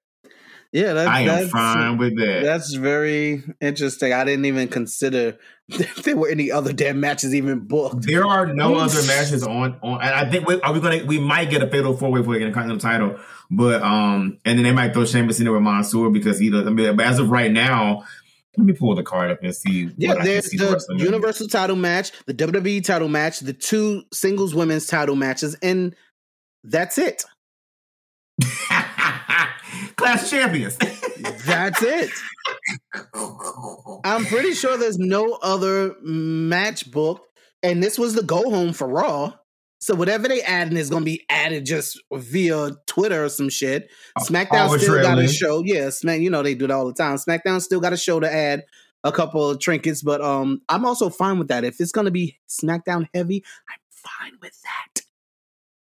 [0.73, 2.43] Yeah, I am fine with that.
[2.43, 4.13] That's very interesting.
[4.13, 5.37] I didn't even consider
[5.69, 8.07] if there were any other damn matches even booked.
[8.07, 11.19] There are no other matches on on, and I think we, are we gonna we
[11.19, 13.19] might get a fatal four way for the Continental title,
[13.51, 16.67] but um, and then they might throw Sheamus in there with Mansoor because he does.
[16.67, 18.05] I mean, but as of right now,
[18.59, 19.91] let me pull the card up and see.
[19.97, 23.41] Yeah, what I can there's see for the Universal title match, the WWE title match,
[23.41, 25.97] the two singles women's title matches, and
[26.63, 27.25] that's it.
[29.97, 30.77] Class champions.
[31.45, 32.11] That's it.
[34.05, 37.27] I'm pretty sure there's no other match booked,
[37.63, 39.35] and this was the go home for Raw.
[39.81, 43.91] So whatever they add adding is gonna be added just via Twitter or some shit.
[44.19, 45.63] SmackDown still got a show.
[45.63, 46.21] Yeah, Smack.
[46.21, 47.17] You know they do that all the time.
[47.17, 48.65] SmackDown still got a show to add
[49.03, 51.65] a couple of trinkets, but um, I'm also fine with that.
[51.65, 55.04] If it's gonna be SmackDown heavy, I'm fine with that.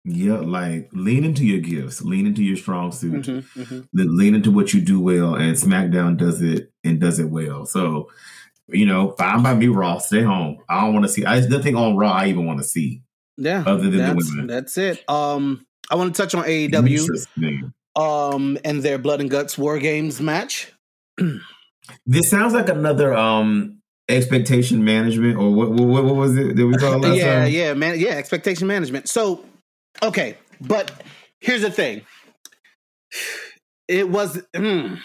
[0.03, 3.87] Yeah, like lean into your gifts, lean into your strong suit, Mhm, mhm.
[3.93, 7.65] Lean into what you do well, and SmackDown does it and does it well.
[7.65, 8.09] So,
[8.67, 9.97] you know, fine by me, Raw.
[9.99, 10.57] Stay home.
[10.69, 11.23] I don't want to see.
[11.25, 13.03] I, there's nothing on Raw I even want to see.
[13.37, 14.47] Yeah, Other than the that's, women.
[14.47, 15.03] that's it.
[15.09, 17.71] Um, I want to touch on AEW.
[17.95, 20.71] Um and their blood and guts war games match
[22.05, 25.71] This sounds like another um expectation management, or what?
[25.71, 27.51] What, what was it that we called last yeah time?
[27.51, 29.43] yeah man yeah expectation management so
[30.03, 30.91] okay but
[31.39, 32.01] here's the thing.
[33.87, 34.99] It was mm,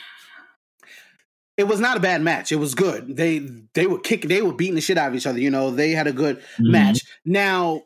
[1.57, 2.53] it was not a bad match.
[2.53, 3.17] It was good.
[3.17, 3.39] They
[3.75, 5.71] they were kicking they were beating the shit out of each other you know?
[5.71, 6.73] They had a good Mhm.
[6.73, 7.01] match.
[7.25, 7.83] Now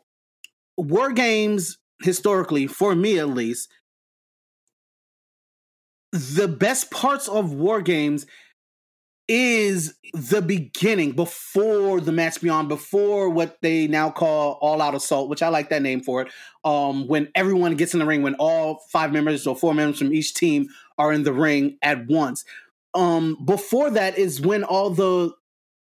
[0.77, 3.69] war games historically for me at least
[6.11, 8.25] the best parts of war games
[9.33, 15.29] is the beginning before the match beyond before what they now call all out assault
[15.29, 16.27] which i like that name for it
[16.65, 20.13] um when everyone gets in the ring when all five members or four members from
[20.13, 20.67] each team
[21.01, 22.45] are in the ring at once.
[22.93, 25.31] Um before that is when all the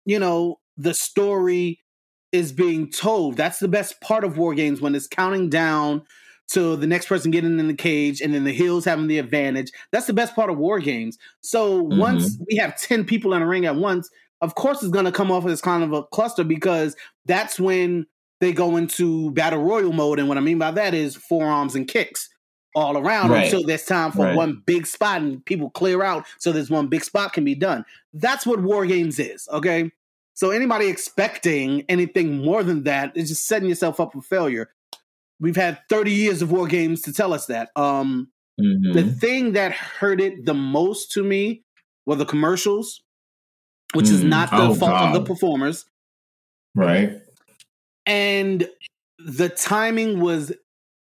[0.07, 1.81] you know the story
[2.33, 3.37] is being told.
[3.37, 6.03] That's the best part of war games when it's counting down
[6.51, 9.71] to the next person getting in the cage and then the heels having the advantage.
[9.93, 11.19] That's the best part of war games.
[11.41, 11.99] So mm-hmm.
[11.99, 15.13] once we have 10 people in a ring at once of course it's going to
[15.13, 16.97] come off as kind of a cluster because
[17.27, 18.07] that's when
[18.41, 20.19] they go into battle royal mode.
[20.19, 22.29] And what i mean by that is forearms and kicks
[22.75, 23.45] all around Right.
[23.45, 24.37] until there's time for Right.
[24.37, 27.85] one big spot and people clear out so there's one big spot can be done.
[28.15, 29.91] That's what war games is okay?
[30.35, 34.71] So anybody expecting anything more than that is just setting yourself up for failure
[35.41, 38.31] we've had 30 years of war games to tell us that um
[38.61, 38.93] Mhm.
[38.93, 41.65] the thing that hurt it the most to me
[42.07, 43.03] were the commercials,
[43.95, 44.29] which is Mm.
[44.29, 45.87] not the Oh, fault of the performers.
[46.75, 47.23] right.
[48.07, 48.69] And
[49.19, 50.53] the timing was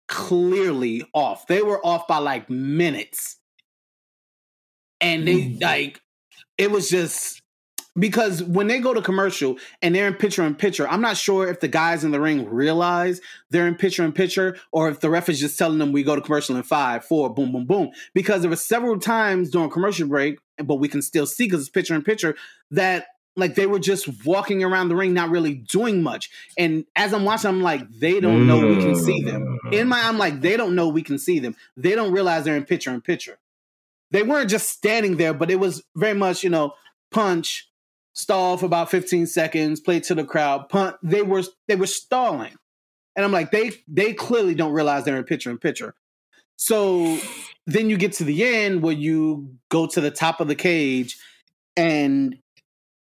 [0.08, 1.46] clearly off.
[1.46, 3.36] They were off by like minutes.
[5.00, 5.62] And they Mm.
[5.62, 6.00] like
[6.58, 7.40] it was just
[7.98, 11.48] because when they go to commercial and they're in picture in picture, I'm not sure
[11.48, 13.20] if the guys in the ring realize
[13.50, 16.14] they're in picture in picture or if the ref is just telling them we go
[16.14, 17.90] to commercial in five, four, boom, boom, boom.
[18.14, 21.70] Because there were several times during commercial break, but we can still see because it's
[21.70, 22.36] picture in picture
[22.70, 26.28] that like they were just walking around the ring, not really doing much.
[26.58, 29.60] And as I'm watching, I'm like, they don't know we can see them.
[29.70, 31.54] In my, I'm like, they don't know we can see them.
[31.76, 33.38] They don't realize they're in picture in picture.
[34.10, 36.72] They weren't just standing there, but it was very much, you know,
[37.12, 37.67] punch,
[38.18, 40.96] stall for about 15 seconds, play to the crowd, punt.
[41.02, 42.54] They were they were stalling.
[43.16, 45.94] And I'm like, they they clearly don't realize they're in picture in picture.
[46.56, 47.18] So
[47.66, 51.16] then you get to the end where you go to the top of the cage
[51.76, 52.36] and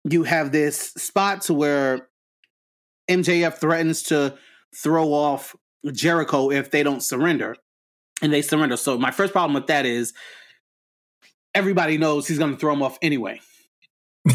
[0.04, 2.08] you have this spot to where
[3.10, 4.36] MJF threatens to
[4.76, 5.56] throw off
[5.90, 7.56] Jericho if they don't surrender.
[8.22, 8.76] And they surrender.
[8.76, 10.12] So my first problem with that is
[11.54, 13.40] everybody knows he's going to throw him off anyway.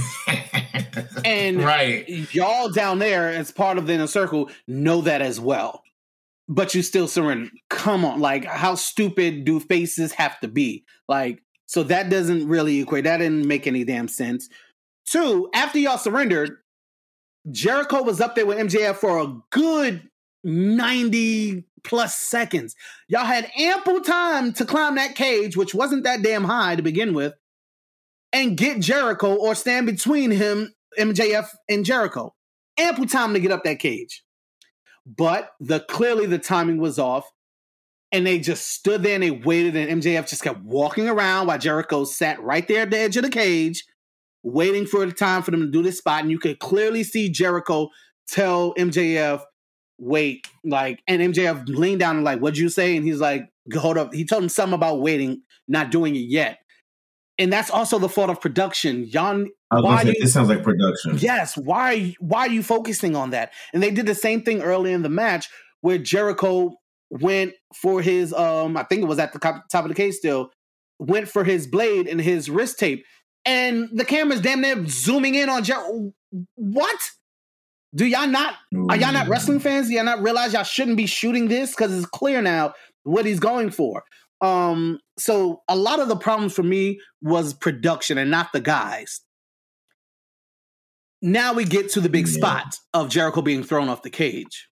[1.25, 2.07] And right.
[2.33, 5.83] y'all down there as part of the inner circle know that as well.
[6.47, 7.49] but you still surrender.
[7.69, 10.85] Come on, like how stupid do faces have to be?
[11.07, 13.05] Like, so that doesn't really equate.
[13.05, 14.49] That didn't make any damn sense.
[15.07, 16.57] Two, after y'all surrendered,
[17.51, 20.09] Jericho was up there with MJF for a good
[20.43, 22.75] 90 plus seconds.
[23.07, 27.13] Y'all had ample time to climb that cage, which wasn't that damn high to begin
[27.13, 27.33] with,
[28.31, 32.33] and get Jericho or stand between him, MJF, and Jericho.
[32.77, 34.23] Ample time to get up that cage.
[35.05, 37.29] But the clearly the timing was off.
[38.11, 41.57] And they just stood there and they waited, and MJF just kept walking around while
[41.57, 43.83] Jericho sat right there at the edge of the cage,
[44.41, 46.21] waiting for the time for them to do this spot.
[46.21, 47.89] And you could clearly see Jericho
[48.29, 49.41] tell MJF,
[49.97, 52.95] wait, like, and MJF leaned down and like, what'd you say?
[52.95, 54.13] And he's like, hold up.
[54.13, 56.59] He told him something about waiting, not doing it yet.
[57.37, 59.05] And that's also the fault of production.
[59.07, 61.17] Y'all, why say, do this sounds like production.
[61.17, 63.51] Yes, why why are you focusing on that?
[63.73, 65.49] And they did the same thing early in the match
[65.81, 66.75] where Jericho
[67.09, 70.51] went for his um I think it was at the top of the case still
[70.99, 73.05] went for his blade and his wrist tape
[73.45, 76.13] and the camera's damn near zooming in on Jericho.
[76.55, 77.11] What?
[77.93, 78.55] Do y'all not
[78.89, 79.87] are y'all not wrestling fans?
[79.87, 83.39] Do y'all not realize y'all shouldn't be shooting this cuz it's clear now what he's
[83.39, 84.03] going for.
[84.41, 89.21] Um so a lot of the problems for me was production and not the guys
[91.25, 92.33] now we get to the big Yeah.
[92.33, 94.69] spot of Jericho being thrown off the cage.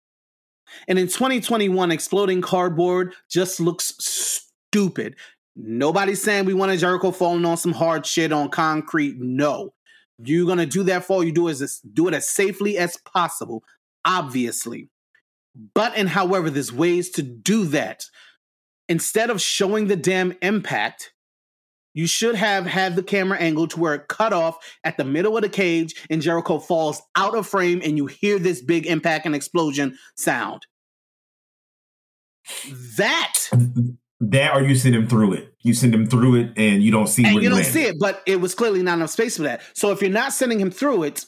[0.87, 5.15] And in 2021, exploding cardboard just looks stupid.
[5.55, 9.17] Nobody's saying we wanted Jericho falling on some hard shit on concrete.
[9.19, 9.73] No.
[10.19, 13.63] You're gonna do that fall, you do as do it as safely as possible,
[14.03, 14.89] obviously.
[15.73, 18.03] But and however, there's ways to do that.
[18.89, 21.11] Instead of showing the damn impact,
[21.97, 25.35] you should have had the camera angle to where it cut off at the middle
[25.35, 29.25] of the cage and Jericho falls out of frame and you hear this big impact
[29.25, 30.67] and explosion sound.
[32.97, 33.39] That
[34.19, 35.55] That or you send him through it.
[35.63, 37.71] You send him through it and you don't see and you don't landed.
[37.71, 39.61] see it, but it was clearly not enough space for that.
[39.73, 41.25] So if you're not sending him through it,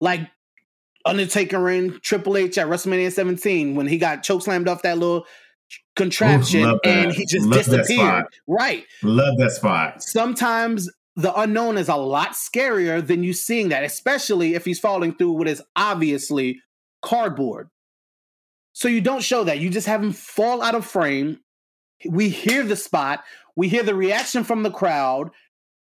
[0.00, 0.28] like
[1.04, 5.24] Undertaker and Triple H at WrestleMania 17 when he got chokeslammed off that little
[5.96, 8.24] contraption and he just Love disappeared.
[8.46, 8.84] Right.
[9.02, 10.02] Love that spot.
[10.02, 15.14] sometimes the unknown is a lot scarier than you seeing that, especially if he's falling
[15.14, 16.60] through what is obviously
[17.02, 17.68] cardboard.
[18.72, 19.58] So you don't show that.
[19.58, 21.40] You just have him fall out of frame.
[22.08, 23.24] We hear the spot,
[23.56, 25.30] we hear the reaction from the crowd.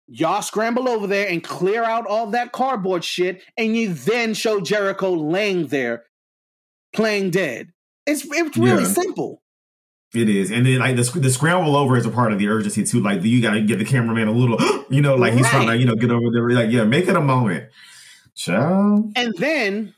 [0.06, 4.58] Y'all scramble over there and clear out all that cardboard shit, and you then show
[4.58, 6.04] Jericho laying there
[6.94, 7.72] playing dead.
[8.06, 8.88] It's it's really Yeah.
[8.88, 9.42] simple.
[10.14, 12.82] It is, and then like the the scramble over is a part of the urgency
[12.82, 13.00] too.
[13.00, 14.59] Like you got to get the cameraman a little,
[14.90, 15.80] you know, like he's trying to Right.
[15.80, 16.48] you know get over there.
[16.48, 17.68] Like yeah, make it a moment.
[18.34, 19.12] Child.
[19.16, 19.94] And then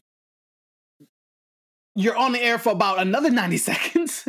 [1.94, 4.26] you're on the air for about another 90 seconds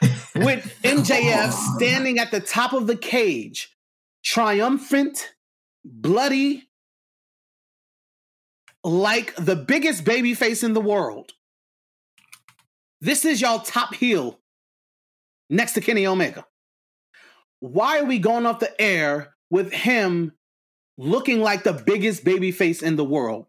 [0.36, 3.74] with MJF standing at the top of the cage,
[4.22, 5.34] triumphant,
[5.84, 6.68] bloody,
[8.84, 11.32] like the biggest baby face in the world.
[13.00, 14.38] This is y'all top heel
[15.50, 16.46] next to Kenny Omega.
[17.60, 20.32] Why are we going off the air with him
[20.98, 23.46] looking like the biggest baby face in the world?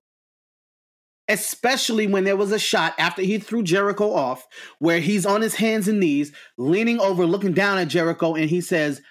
[1.27, 4.47] especially when there was a shot after he threw Jericho off
[4.79, 8.61] where he's on his hands and knees, leaning over, looking down at Jericho, and he
[8.61, 9.01] says,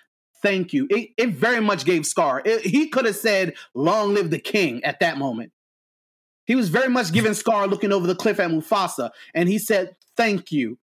[0.43, 0.87] Thank you.
[0.91, 2.43] It, it very much gave Scar.
[2.45, 5.53] It- he could have said, Long live the king at that moment.
[6.47, 9.97] He was very much giving Scar looking over the cliff at Mufasa, and he said,
[10.17, 10.79] Thank you.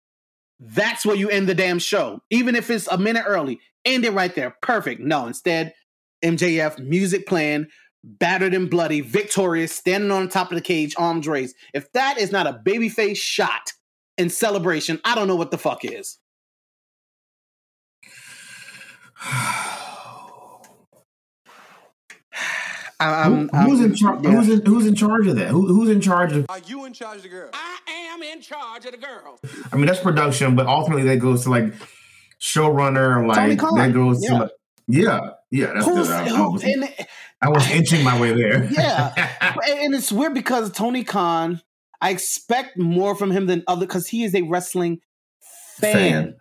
[0.61, 2.21] That's where you end the damn show.
[2.29, 4.55] Even if it's a minute early, end it right there.
[4.61, 5.01] Perfect.
[5.01, 5.73] No, instead,
[6.23, 7.65] MJF, music playing,
[8.03, 11.55] battered and bloody, victorious, standing on top of the cage, arms raised.
[11.73, 13.73] If that is not a babyface shot
[14.19, 16.19] in celebration, I don't know what the fuck is.
[22.33, 24.23] I- I'm- Who- who's in I'm- charge?
[24.23, 24.31] yeah.
[24.31, 25.47] Who's in who's in charge of that?
[25.49, 26.45] Who, who's in charge of?
[26.49, 27.49] Are you in charge of the girl?
[27.53, 27.77] I
[28.13, 29.39] am in charge of the girls.
[29.71, 31.73] I mean, that's production, but ultimately that goes to like
[32.39, 33.25] showrunner.
[33.27, 34.29] Like Khan, that goes yeah.
[34.29, 34.51] to like,
[34.87, 35.19] yeah,
[35.51, 35.73] yeah.
[35.73, 36.15] That's Who's, good.
[36.15, 36.89] I, I was, and,
[37.41, 38.63] I was inching my way there.
[38.71, 39.13] Yeah.
[39.67, 41.61] and it's weird because Tony Khan,
[42.01, 44.99] I expect more from him than other because he is a wrestling
[45.77, 45.93] fan.
[45.93, 46.35] Fan.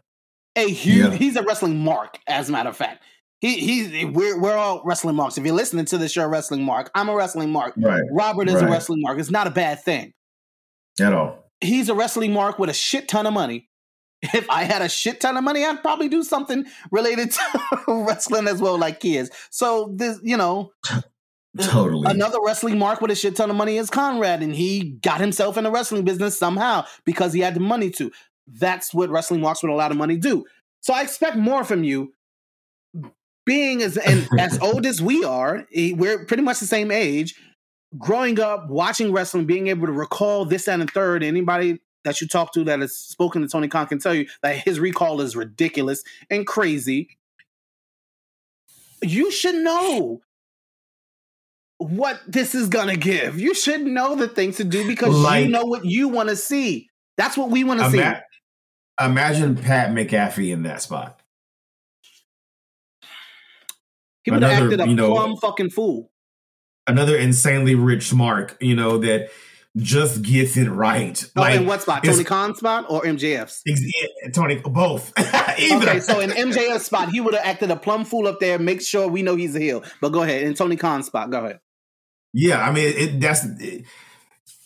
[0.57, 1.17] A huge, Yeah.
[1.17, 3.03] he's a wrestling mark, as a matter of fact.
[3.41, 5.39] He he's we're we're all wrestling marks.
[5.39, 6.91] If you're listening to this, you're a wrestling mark.
[6.95, 7.75] I'm a wrestling mark.
[7.79, 8.03] right.
[8.13, 9.19] Robert is a wrestling mark.
[9.19, 10.13] It's not a bad thing.
[11.01, 11.51] At all.
[11.63, 13.69] He's a wrestling mark with a shit ton of money.
[14.23, 17.41] If I had a shit ton of money, I'd probably do something related to
[17.89, 19.31] wrestling as well, like he is.
[19.51, 20.73] So this, you know,
[21.59, 22.09] Totally.
[22.09, 25.57] Another wrestling mark with a shit ton of money is Conrad, and he got himself
[25.57, 28.13] in the wrestling business somehow because he had the money to.
[28.47, 30.45] that's what wrestling marks with a lot of money do.
[30.83, 32.13] So I expect more from you.
[33.47, 37.35] Being as and as old as we are, eh, we're pretty much the same age.
[37.99, 41.23] Growing up, watching wrestling, being able to recall this and the third.
[41.25, 44.57] Anybody that you talk to that has spoken to Tony Khan can tell you that
[44.57, 47.19] his recall is ridiculous and crazy.
[49.03, 50.21] You should know
[51.79, 53.41] what this is gonna give.
[53.41, 56.37] You should know the things to do because Like- you know what you want to
[56.37, 56.89] see.
[57.17, 57.99] That's what we want to see.
[59.01, 61.20] Imagine Pat McAfee in that spot.
[64.25, 66.11] He would have acted a you know- plum fucking fool.
[66.87, 69.29] Another insanely rich mark, you know, that
[69.77, 71.25] just gets it right.
[71.37, 72.03] Oh, Like in what spot?
[72.03, 73.63] Tony Khan spot or MJF's?
[73.69, 75.13] ex- yeah, Tony, both.
[75.19, 78.59] Okay, so in MJF spot, he would have acted a plum fool up there.
[78.59, 79.85] Make sure we know he's a heel.
[80.01, 80.43] But go ahead.
[80.43, 81.61] In Tony Khan spot, go ahead.
[82.33, 83.85] Yeah, I mean, it, that's it,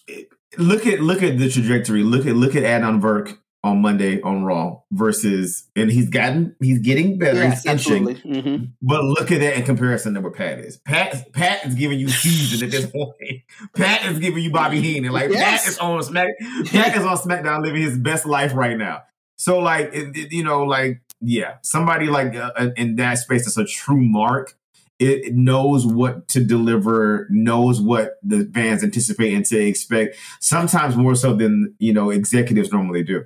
[0.07, 2.02] it- look at look at the trajectory.
[2.05, 6.79] Look at look at Adnan Virk on Monday on Raw versus, and he's gotten he's
[6.81, 7.39] getting better.
[7.43, 8.43] Yes, he's inching, absolutely.
[8.43, 10.77] hmm but look at that in comparison to what Pat is.
[10.79, 13.43] Pat Pat is giving you season at this point.
[13.75, 15.11] Pat is giving you Bobby Heenan.
[15.12, 15.62] Like Yes.
[15.65, 16.29] Pat is on Smack.
[16.67, 19.03] Pat is on SmackDown living his best life right now.
[19.37, 23.57] So like it, it- you know like yeah, somebody like uh, in that space that's
[23.57, 24.55] a true mark.
[25.01, 30.17] It it knows what to deliver, knows what the fans anticipate and to expect.
[30.41, 33.25] Sometimes more so than you know executives normally do.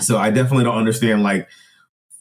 [0.00, 1.48] So I definitely don't understand like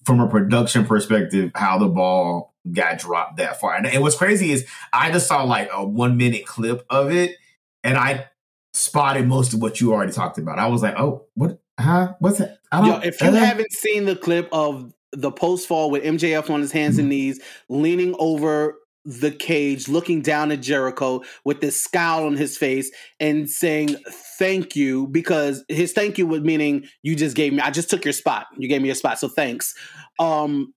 [0.06, 3.76] from a production perspective how the ball got dropped that far.
[3.76, 7.38] And, and what's crazy is I just saw like a one minute clip of it,
[7.84, 8.28] and I
[8.74, 10.60] spotted most of what you already talked about.
[10.60, 11.60] I was like, oh, what?
[11.80, 12.14] Huh?
[12.20, 12.60] What's that?
[12.72, 16.50] I Yo, if you uh, haven't seen the clip of the post fall with MJF
[16.50, 18.76] on his hands and knees, leaning over
[19.06, 23.96] the cage, looking down at Jericho with this scowl on his face and saying
[24.38, 28.06] thank you because his thank you was meaning you just gave me I just took
[28.06, 28.46] your spot.
[28.58, 29.74] You gave me your spot, so thanks.
[30.20, 30.74] Um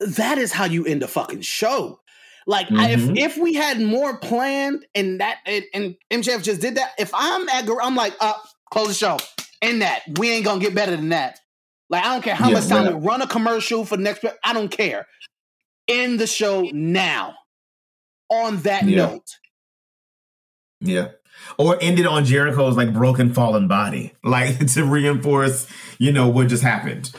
[0.00, 2.00] that is how you end a fucking show.
[2.46, 3.16] Like I- Mhm.
[3.16, 7.10] if if we had more planned and that and, and MJF just did that, if
[7.14, 8.34] I'm at I'm like, uh,
[8.70, 9.18] close the show.
[9.60, 11.38] In that, we ain't gonna get better than that.
[11.88, 12.94] Like I don't care how Yeah, much time right.
[12.96, 14.24] we run a commercial for the next.
[14.44, 15.06] I don't care.
[15.92, 17.34] End the show now.
[18.30, 18.96] On that Yeah.
[19.06, 19.26] note,
[20.80, 21.08] Yeah.
[21.58, 25.66] Or ended on Jericho's like broken fallen body, like to reinforce,
[25.98, 27.10] you know, what just happened.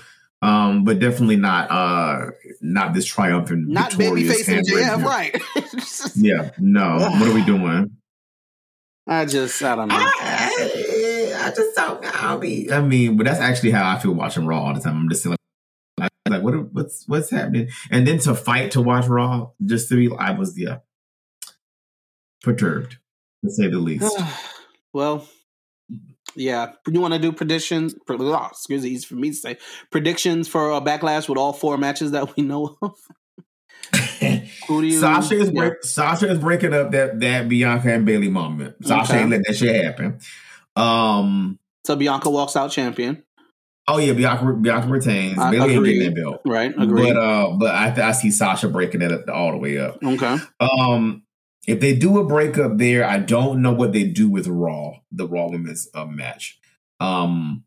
[0.42, 5.02] Um, but definitely not uh not this triumphant not victorious babyface hand-raising.
[5.04, 5.42] right?
[6.16, 6.98] Yeah, no.
[7.00, 7.92] what are we doing?
[9.08, 9.96] I just I don't know.
[9.98, 14.46] I, I just don't I mean, I mean, but that's actually how I feel watching
[14.46, 14.98] Raw all the time.
[14.98, 15.38] I'm just like,
[16.30, 17.70] like what what's what's happening?
[17.92, 20.78] And then to fight to watch Raw, just to be I was yeah
[22.42, 22.98] perturbed,
[23.44, 24.18] to say the least.
[24.94, 25.28] well,
[26.36, 26.74] yeah.
[26.88, 27.96] You want to do predictions?
[28.06, 29.58] pre- oh, Excuse me, easy for me to say
[29.92, 32.96] predictions for a backlash with all four matches that we know of.
[34.68, 35.00] Who do you?
[35.00, 35.54] Sasha is yeah.
[35.54, 38.76] break, Sasha is breaking up that that Bianca and Bayley moment.
[38.86, 39.22] Sasha Okay.
[39.22, 40.20] ain't let that shit happen.
[40.76, 41.60] Um.
[41.86, 43.24] So Bianca walks out champion,
[43.88, 45.38] Oh yeah, Bianca Bianca retains.
[45.38, 46.00] I Bayley ain't agree.
[46.00, 46.42] getting that belt.
[46.46, 46.74] right?
[46.78, 47.14] Agreed.
[47.14, 49.98] But uh, but I I see Sasha breaking it up all the way up.
[50.04, 50.38] okay.
[50.60, 51.24] Um,
[51.66, 55.28] if they do a breakup there, I don't know what they do with Raw, the
[55.28, 56.60] Raw Women's uh, match.
[57.00, 57.64] Um,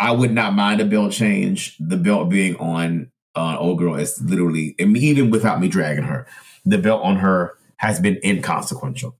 [0.00, 1.76] I would not mind a belt change.
[1.78, 6.26] The belt being on uh, old girl is literally, mean, even without me dragging her,
[6.64, 9.16] the belt on her has been inconsequential.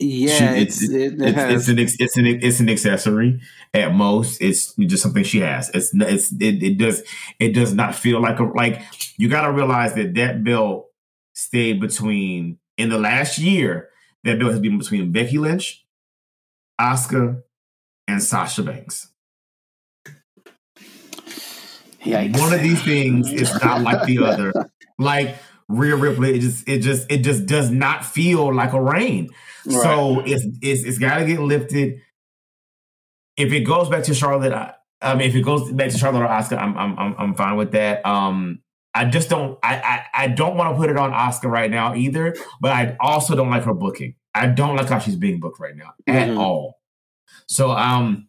[0.00, 1.68] Yeah, She- it's, it, it it's, has.
[1.68, 3.40] it's an it's an it's an accessory
[3.72, 4.40] at most.
[4.42, 5.70] It's just something she has.
[5.70, 7.02] It's it's it, it does
[7.38, 8.82] it does not feel like a like
[9.16, 10.86] you got to realize that that belt
[11.34, 13.88] stayed between in the last year.
[14.24, 15.84] That belt has been between Becky Lynch,
[16.80, 17.42] Asuka,
[18.08, 19.08] and Sasha Banks.
[22.02, 22.38] Yikes.
[22.38, 24.52] One of these things is not like the other.
[24.96, 25.34] Like
[25.68, 29.30] Rhea Ripley, it just it just it just does not feel like a reign.
[29.68, 32.00] So it's it's it's got to get lifted.
[33.36, 36.22] If it goes back to Charlotte, I, I mean, if it goes back to Charlotte
[36.22, 38.04] or Asuka, I'm I'm I'm, I'm fine with that.
[38.06, 38.60] Um,
[38.94, 39.76] I just don't I
[40.14, 42.36] I, I don't want to put it on Asuka right now either.
[42.60, 44.14] But I also don't like her booking.
[44.34, 46.38] I don't like how she's being booked right now at Mhm.
[46.38, 46.78] all.
[47.46, 48.28] So um,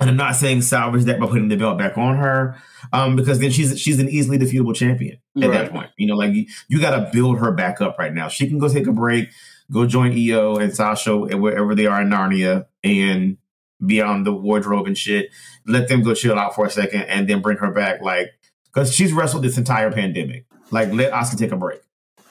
[0.00, 2.56] and I'm not saying salvage that by putting the belt back on her,
[2.92, 5.52] um, because then she's she's an easily defeatable champion at Right.
[5.52, 5.90] that point.
[5.98, 8.28] You know, like you, you got to build her back up right now.
[8.28, 9.28] She can go take a break,
[9.70, 13.36] go join EO and Sasha and wherever they are in Narnia and
[13.84, 15.30] be on the wardrobe and shit.
[15.66, 18.00] Let them go chill out for a second and then bring her back.
[18.02, 18.28] Like,
[18.66, 20.46] because she's wrestled this entire pandemic.
[20.70, 21.80] Like, let Asuka take a break.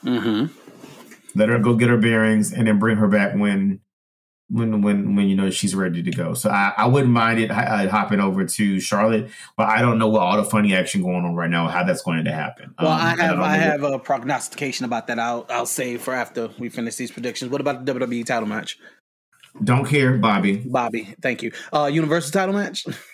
[0.02, 0.46] hmm
[1.34, 3.80] Let her go get her bearings and then bring her back when
[4.50, 6.34] when when when you know she's ready to go.
[6.34, 10.08] So I, I wouldn't mind it uh, hopping over to Charlotte, but I don't know
[10.08, 12.74] what all the funny action going on right now, how that's going to happen.
[12.78, 15.18] Well, Um, I have I know have a prognostication about that.
[15.18, 17.50] I'll I'll save for after we finish these predictions.
[17.50, 18.78] What about the WWE title match,
[19.64, 20.56] don't care, Bobby.
[20.58, 21.14] Bobby?
[21.20, 21.52] Thank you.
[21.72, 22.86] Uh, Universal title match.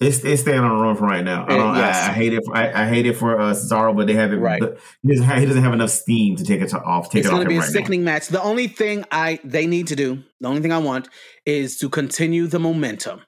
[0.00, 1.44] It's it's staying on the run for right now.
[1.48, 2.06] I, don't, Uh, yes.
[2.06, 2.44] I, I hate it.
[2.44, 4.36] For, I, I hate it for uh, Cesaro, but they have it.
[4.36, 4.62] Right.
[5.02, 7.10] He doesn't have, he doesn't have enough steam to take it to, off.
[7.10, 7.72] Take it's it going to be a right now.
[7.72, 8.28] sickening match.
[8.28, 11.08] The only thing I they need to do, the only thing I want
[11.46, 13.22] is to continue the momentum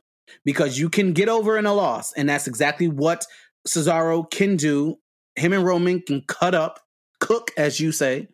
[0.44, 3.26] because you can get over in a loss, and that's exactly what
[3.66, 4.96] Cesaro can do.
[5.36, 6.78] Him and Roman can cut up,
[7.18, 8.28] cook, as you say,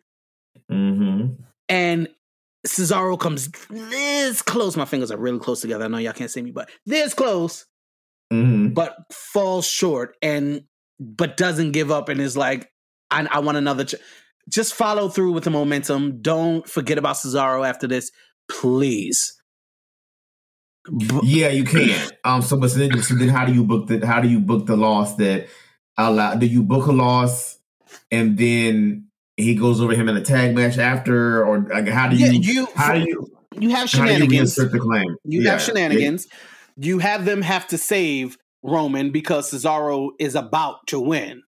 [0.71, 1.41] Mm-hmm.
[1.69, 2.07] and
[2.65, 4.75] Cesaro comes this close.
[4.75, 5.85] My fingers are really close together.
[5.85, 7.65] I know y'all can't see me, but this close,
[8.31, 8.73] Mm-hmm.
[8.73, 10.63] but falls short and
[10.99, 12.69] but doesn't give up and is like,
[13.09, 13.85] I, I want another.
[13.85, 13.95] Ch-.
[14.49, 16.21] Just follow through with the momentum.
[16.21, 18.11] Don't forget about Cesaro after this,
[18.49, 19.33] please.
[20.97, 21.89] B- Yeah, you can.
[22.23, 22.41] Um.
[22.41, 24.05] So, but so then, so then, how do you book the?
[24.05, 25.47] How do you book the loss that
[25.97, 26.35] allow?
[26.35, 27.57] Do you book a loss
[28.11, 32.15] and then he goes over him in a tag match after, or like, how do
[32.15, 32.25] you?
[32.25, 33.27] Yeah, you- how do you?
[33.59, 34.57] you have you shenanigans.
[34.57, 35.51] You Yeah.
[35.51, 36.27] have shenanigans.
[36.77, 41.43] You have them have to save Roman because Cesaro is about to win.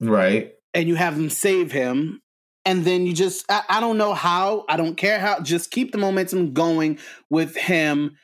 [0.00, 0.52] right.
[0.74, 2.20] and you have them save him
[2.64, 5.92] and then you just I, I don't know how i don't care how just keep
[5.92, 6.98] the momentum going
[7.30, 8.16] with him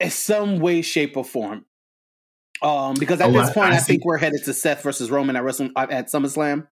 [0.00, 1.64] in some way shape or form
[2.62, 3.92] um because at Oh, this point I i, see.
[3.94, 6.66] think we're headed to seth versus roman at Wrestle, at summerslam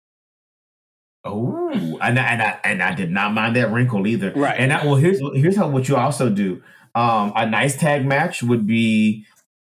[1.24, 4.32] Oh, and I, and I and I did not mind that wrinkle either.
[4.34, 4.54] Right.
[4.58, 6.62] And that, well, here's here's how what you also do.
[6.98, 9.24] Um, a nice tag match would be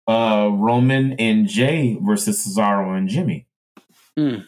[0.07, 3.47] uh Roman and Jay versus Cesaro and Jimmy.
[4.17, 4.45] mm.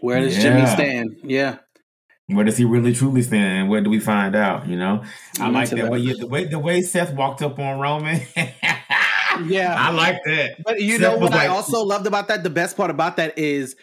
[0.00, 1.58] where does jimmy stand yeah
[2.26, 4.68] Where does he really truly stand, and where do we find out?
[4.68, 5.02] You know,
[5.38, 5.76] I I'm like that.
[5.76, 5.90] that.
[5.90, 8.20] Way you, the way the way Seth walked up on Roman.
[9.46, 9.74] Yeah.
[9.78, 10.56] I like that.
[10.64, 12.42] But you Seth know what I also loved about that?
[12.42, 13.76] The best part about that is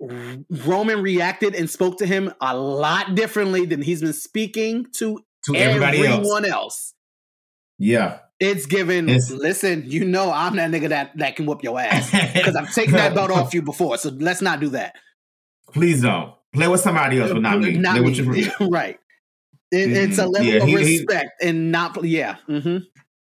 [0.00, 5.56] Roman reacted and spoke to him a lot differently than he's been speaking to, to
[5.56, 6.18] everybody else.
[6.18, 6.94] everyone else.
[7.78, 9.08] Yeah, It's given.
[9.08, 12.72] It's- listen, you know I'm that nigga that that can whoop your ass because I've
[12.74, 13.98] taken that belt off you before.
[13.98, 14.94] So let's not do that.
[15.72, 17.78] Please don't play with somebody else, but not me.
[17.78, 18.50] Not Play me.
[18.68, 18.98] right.
[19.70, 22.04] It, It's a level Yeah, of he- he- respect and not.
[22.04, 22.36] Yeah.
[22.46, 22.78] hmm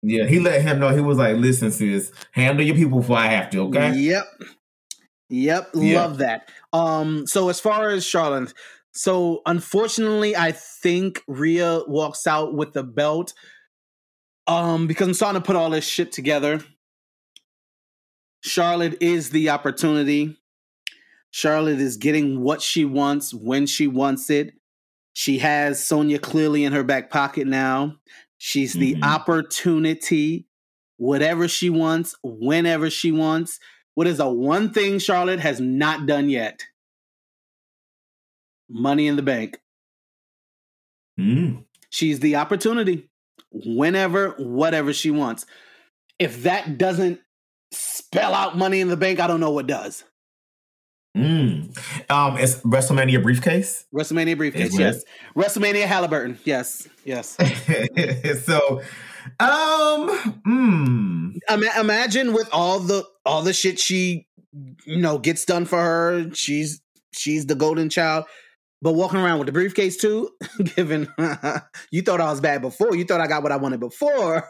[0.03, 0.95] Yeah, he let him know.
[0.95, 3.95] He was like, "Listen, sis, handle your people before I have to." Okay.
[3.95, 4.25] Yep.
[5.29, 5.71] Yep.
[5.75, 6.01] Yeah.
[6.03, 6.51] Love that.
[6.73, 8.55] Um, so as far as Charlotte,
[8.97, 13.35] so unfortunately, I think Rhea walks out with the belt.
[14.49, 16.61] Um, because I'm starting to put all this shit together.
[18.43, 20.37] Charlotte is the opportunity.
[21.31, 24.55] Charlotte is getting what she wants when she wants it.
[25.13, 27.97] She has Sonya clearly in her back pocket now.
[28.39, 29.03] She's the Mhm.
[29.03, 30.47] opportunity,
[30.97, 33.59] whatever she wants, whenever she wants.
[33.95, 36.65] What is the one thing Charlotte has not done yet?
[38.69, 39.59] Money in the bank.
[41.19, 41.65] Mm.
[41.91, 43.09] She's the opportunity,
[43.51, 45.47] whenever, whatever she wants.
[46.19, 47.21] If that doesn't
[47.73, 50.05] spell out money in the bank, I don't know what does.
[51.17, 51.77] Mm.
[52.11, 53.87] Um, it's WrestleMania briefcase.
[53.95, 55.05] WrestleMania briefcase, Is yes.
[55.35, 57.37] WrestleMania Halliburton, yes, yes.
[58.45, 58.83] so,
[59.41, 60.09] um,
[60.47, 64.27] mm, Ima- imagine with all the all the shit she
[64.85, 66.81] you know gets done for her she's
[67.13, 68.25] she's the golden child
[68.83, 70.31] but walking around with the briefcase too
[70.77, 71.09] given
[71.91, 72.95] you thought i was bad before.
[72.95, 74.49] You thought i got what i wanted before.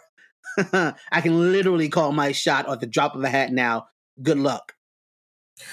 [0.72, 3.88] I can literally call my shot at the drop of a hat now.
[4.22, 4.72] Good luck.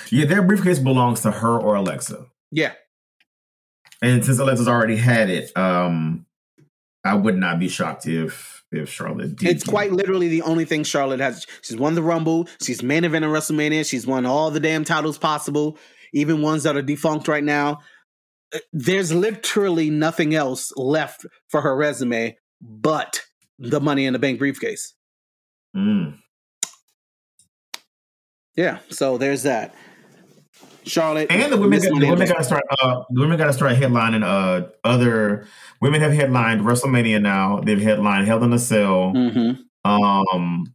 [0.10, 2.74] Yeah, their briefcase belongs to her or Alexa, yeah.
[4.02, 6.26] And since Alexa's already had it, um,
[7.06, 9.50] I would not be shocked if if Charlotte did.
[9.50, 11.46] it's quite literally the only thing charlotte has.
[11.62, 12.48] She's won the rumble.
[12.62, 13.88] She's main event in wrestlemania.
[13.88, 15.78] She's won all the damn titles possible
[16.14, 17.80] even ones that are defunct right now
[18.72, 23.22] there's literally nothing else left for her resume but
[23.60, 24.94] the money in the bank briefcase
[25.76, 26.20] Mm.
[28.56, 29.74] yeah so there's that
[30.86, 32.64] charlotte And the women, got, the women got to start.
[32.82, 34.24] Uh, the women got to start headlining.
[34.24, 35.48] Uh, other
[35.82, 37.62] women have headlined WrestleMania now.
[37.62, 39.14] They've headlined Hell in a Cell.
[39.16, 39.60] Mhm.
[39.86, 40.74] Um,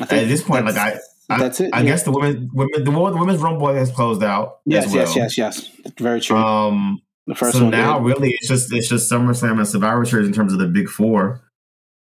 [0.00, 0.98] at this point, like I,
[1.30, 1.84] I, that's it I yeah.
[1.86, 4.58] guess the women, women, the, wo- the women's rumble has closed out.
[4.66, 4.96] yes well.
[4.96, 8.06] yes yes yes very true Um, the first so one now did.
[8.06, 11.40] really it's just it's just SummerSlam and Survivor Series in terms of the big four.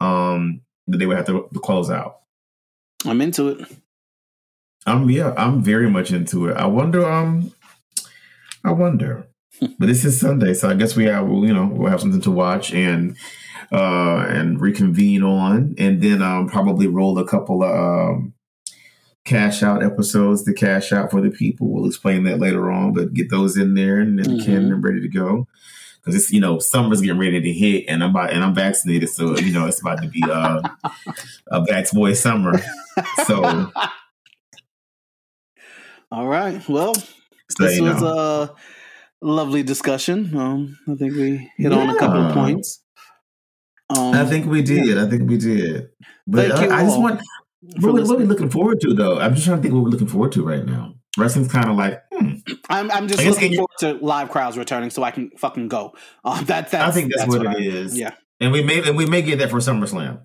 [0.00, 2.20] Um, that they would have to, to close out.
[3.04, 3.68] i'm into it
[4.86, 6.56] Um, yeah, I'm very much into it.
[6.56, 7.04] I wonder.
[7.04, 7.52] Um,
[8.64, 9.26] I wonder.
[9.60, 12.30] but this is Sunday, so I guess we have you know we'll have something to
[12.30, 13.16] watch and
[13.72, 18.32] uh and reconvene on, and then um probably roll a couple of um
[19.28, 21.68] cash out episodes to cash out for the people.
[21.68, 24.44] We'll explain that later on, but get those in there and then Mhm.
[24.44, 25.46] can and ready to go.
[26.00, 29.10] Because it's you know summer's getting ready to hit, and I'm about and I'm vaccinated,
[29.10, 30.62] so you know it's about to be uh,
[31.48, 32.60] a vax boy summer.
[33.26, 33.70] So,
[36.10, 36.66] All right.
[36.68, 37.04] Well, so
[37.60, 38.08] this was know.
[38.08, 38.54] a
[39.20, 40.34] lovely discussion.
[40.36, 42.82] Um, I think we hit on a couple of points.
[43.90, 44.96] Um, I think we did.
[44.98, 45.90] I think we did.
[46.26, 47.20] But Thank you I, I just want
[47.60, 49.18] what, what are we looking forward to though?
[49.18, 50.94] I'm just trying to think what we're looking forward to right now.
[51.16, 52.34] Wrestling's kind of like hmm,
[52.70, 55.94] I'm, I'm just looking forward to live crowds returning so I can fucking go.
[56.24, 57.98] Um, that, that's, I think that's, what, I- it is.
[57.98, 58.12] Yeah.
[58.40, 60.20] and we may and we may get that for SummerSlam.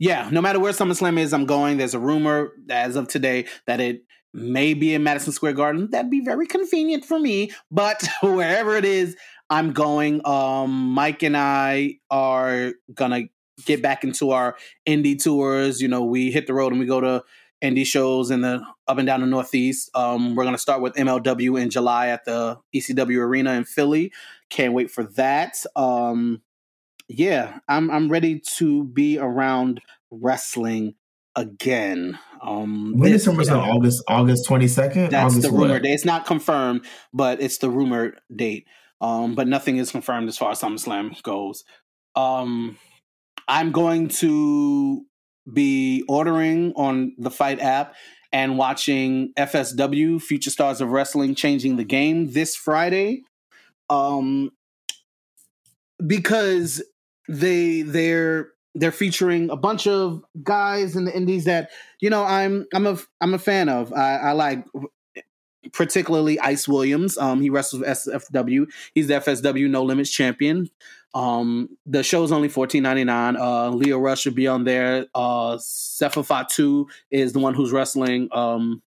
[0.00, 1.78] Yeah, no matter where SummerSlam is, I'm going.
[1.78, 5.88] There's a rumor as of today that it may be in Madison Square Garden.
[5.90, 9.16] That'd be very convenient for me, but wherever it is,
[9.48, 10.26] I'm going.
[10.26, 13.22] Um, Mike and I are gonna
[13.64, 15.80] get back into our indie tours.
[15.80, 17.24] You know, we hit the road and we go to
[17.62, 19.90] indie shows in the up and down the Northeast.
[19.94, 24.12] Um, we're gonna start with MLW in July at the ECW Arena in Philly.
[24.50, 25.56] Can't wait for that.
[25.76, 26.42] Um,
[27.08, 29.80] yeah, I'm I'm ready to be around
[30.10, 30.94] wrestling
[31.36, 32.18] again.
[32.42, 33.58] Um, When is it- SummerSlam?
[33.66, 35.10] August August twenty second.
[35.10, 35.92] that's August the rumor date.
[35.92, 38.66] It's not confirmed, but it's the rumored date.
[39.00, 41.64] Um, but nothing is confirmed as far as SummerSlam goes.
[42.16, 42.78] Um,
[43.48, 45.04] I'm going to
[45.52, 47.94] be ordering on the FITE app
[48.32, 53.22] and watching FSW Future Stars of Wrestling changing the game this Friday.
[53.90, 54.50] Um,
[56.04, 56.82] because
[57.28, 61.70] they they're they're featuring a bunch of guys in the indies that
[62.00, 63.92] you know I'm I'm a I'm a fan of.
[63.92, 64.64] I, I like
[65.72, 67.16] particularly Ice Williams.
[67.18, 68.66] Um, he wrestles with SFW.
[68.94, 70.70] He's the FSW No Limits champion.
[71.14, 73.36] Um, the show is only fourteen ninety nine.
[73.36, 75.06] Uh, Lio Rush should be on there.
[75.14, 78.28] Uh, Sefa Fatu is the one who's wrestling.
[78.32, 78.82] Um,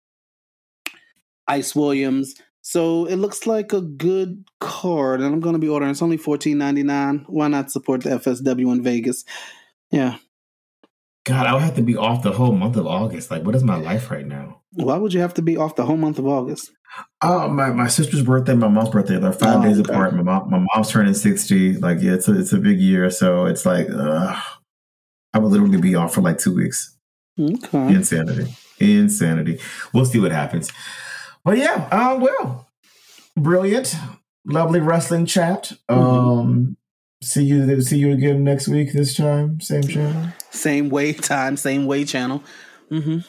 [1.48, 2.36] Ice Williams.
[2.62, 5.92] So it looks like a good card, and I'm going to be ordering.
[5.92, 7.26] It's only fourteen ninety nine.
[7.28, 9.24] Why not support the FSW in Vegas?
[9.92, 10.18] Yeah.
[11.26, 13.32] God, I would have to be off the whole month of August.
[13.32, 14.62] Like, what is my life right now?
[14.74, 16.72] Why would you have to be off the whole month of August?
[17.22, 19.18] Oh, my, my sister's birthday, my mom's birthday.
[19.18, 19.92] They're five Oh, days okay.
[19.92, 20.16] apart.
[20.16, 21.74] My mom, my mom's turning sixty.
[21.74, 23.10] Like, yeah, it's a it's a big year.
[23.10, 24.40] So it's like, uh,
[25.34, 26.96] I would literally be off for like two weeks.
[27.40, 27.94] Okay.
[27.94, 29.60] Insanity, insanity.
[29.94, 30.72] We'll see what happens.
[31.44, 32.70] But yeah, uh, well,
[33.36, 33.94] brilliant,
[34.46, 35.74] lovely wrestling chat.
[35.90, 36.78] Um,
[37.22, 38.94] see you see you again next week.
[38.94, 40.30] This time, same channel.
[40.52, 42.42] Same way time, same way channel.
[42.90, 43.20] hmm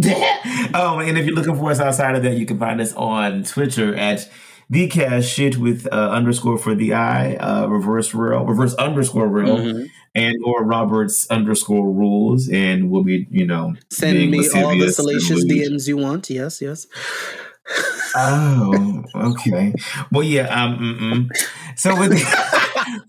[0.74, 3.42] um, and if you're looking for us outside of that, you can find us on
[3.42, 4.28] Twitter at
[4.70, 9.56] the cash shit with uh, underscore for the eye, uh, reverse Rell, reverse underscore Rell,
[9.58, 9.88] Mhm.
[10.14, 15.44] and or Roberts underscore rules, and we'll be, you know, Send me all the salacious.
[15.44, 16.28] DMs you want.
[16.30, 16.86] Yes, yes.
[18.16, 19.72] Oh, okay.
[20.12, 20.46] Well, yeah.
[20.48, 21.28] Um.
[21.30, 21.30] Mm-mm.
[21.76, 22.12] So with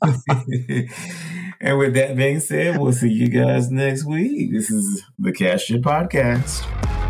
[1.61, 4.51] and with that being said, we'll see you guys next week.
[4.51, 7.08] This is the Cash Shit Podcast.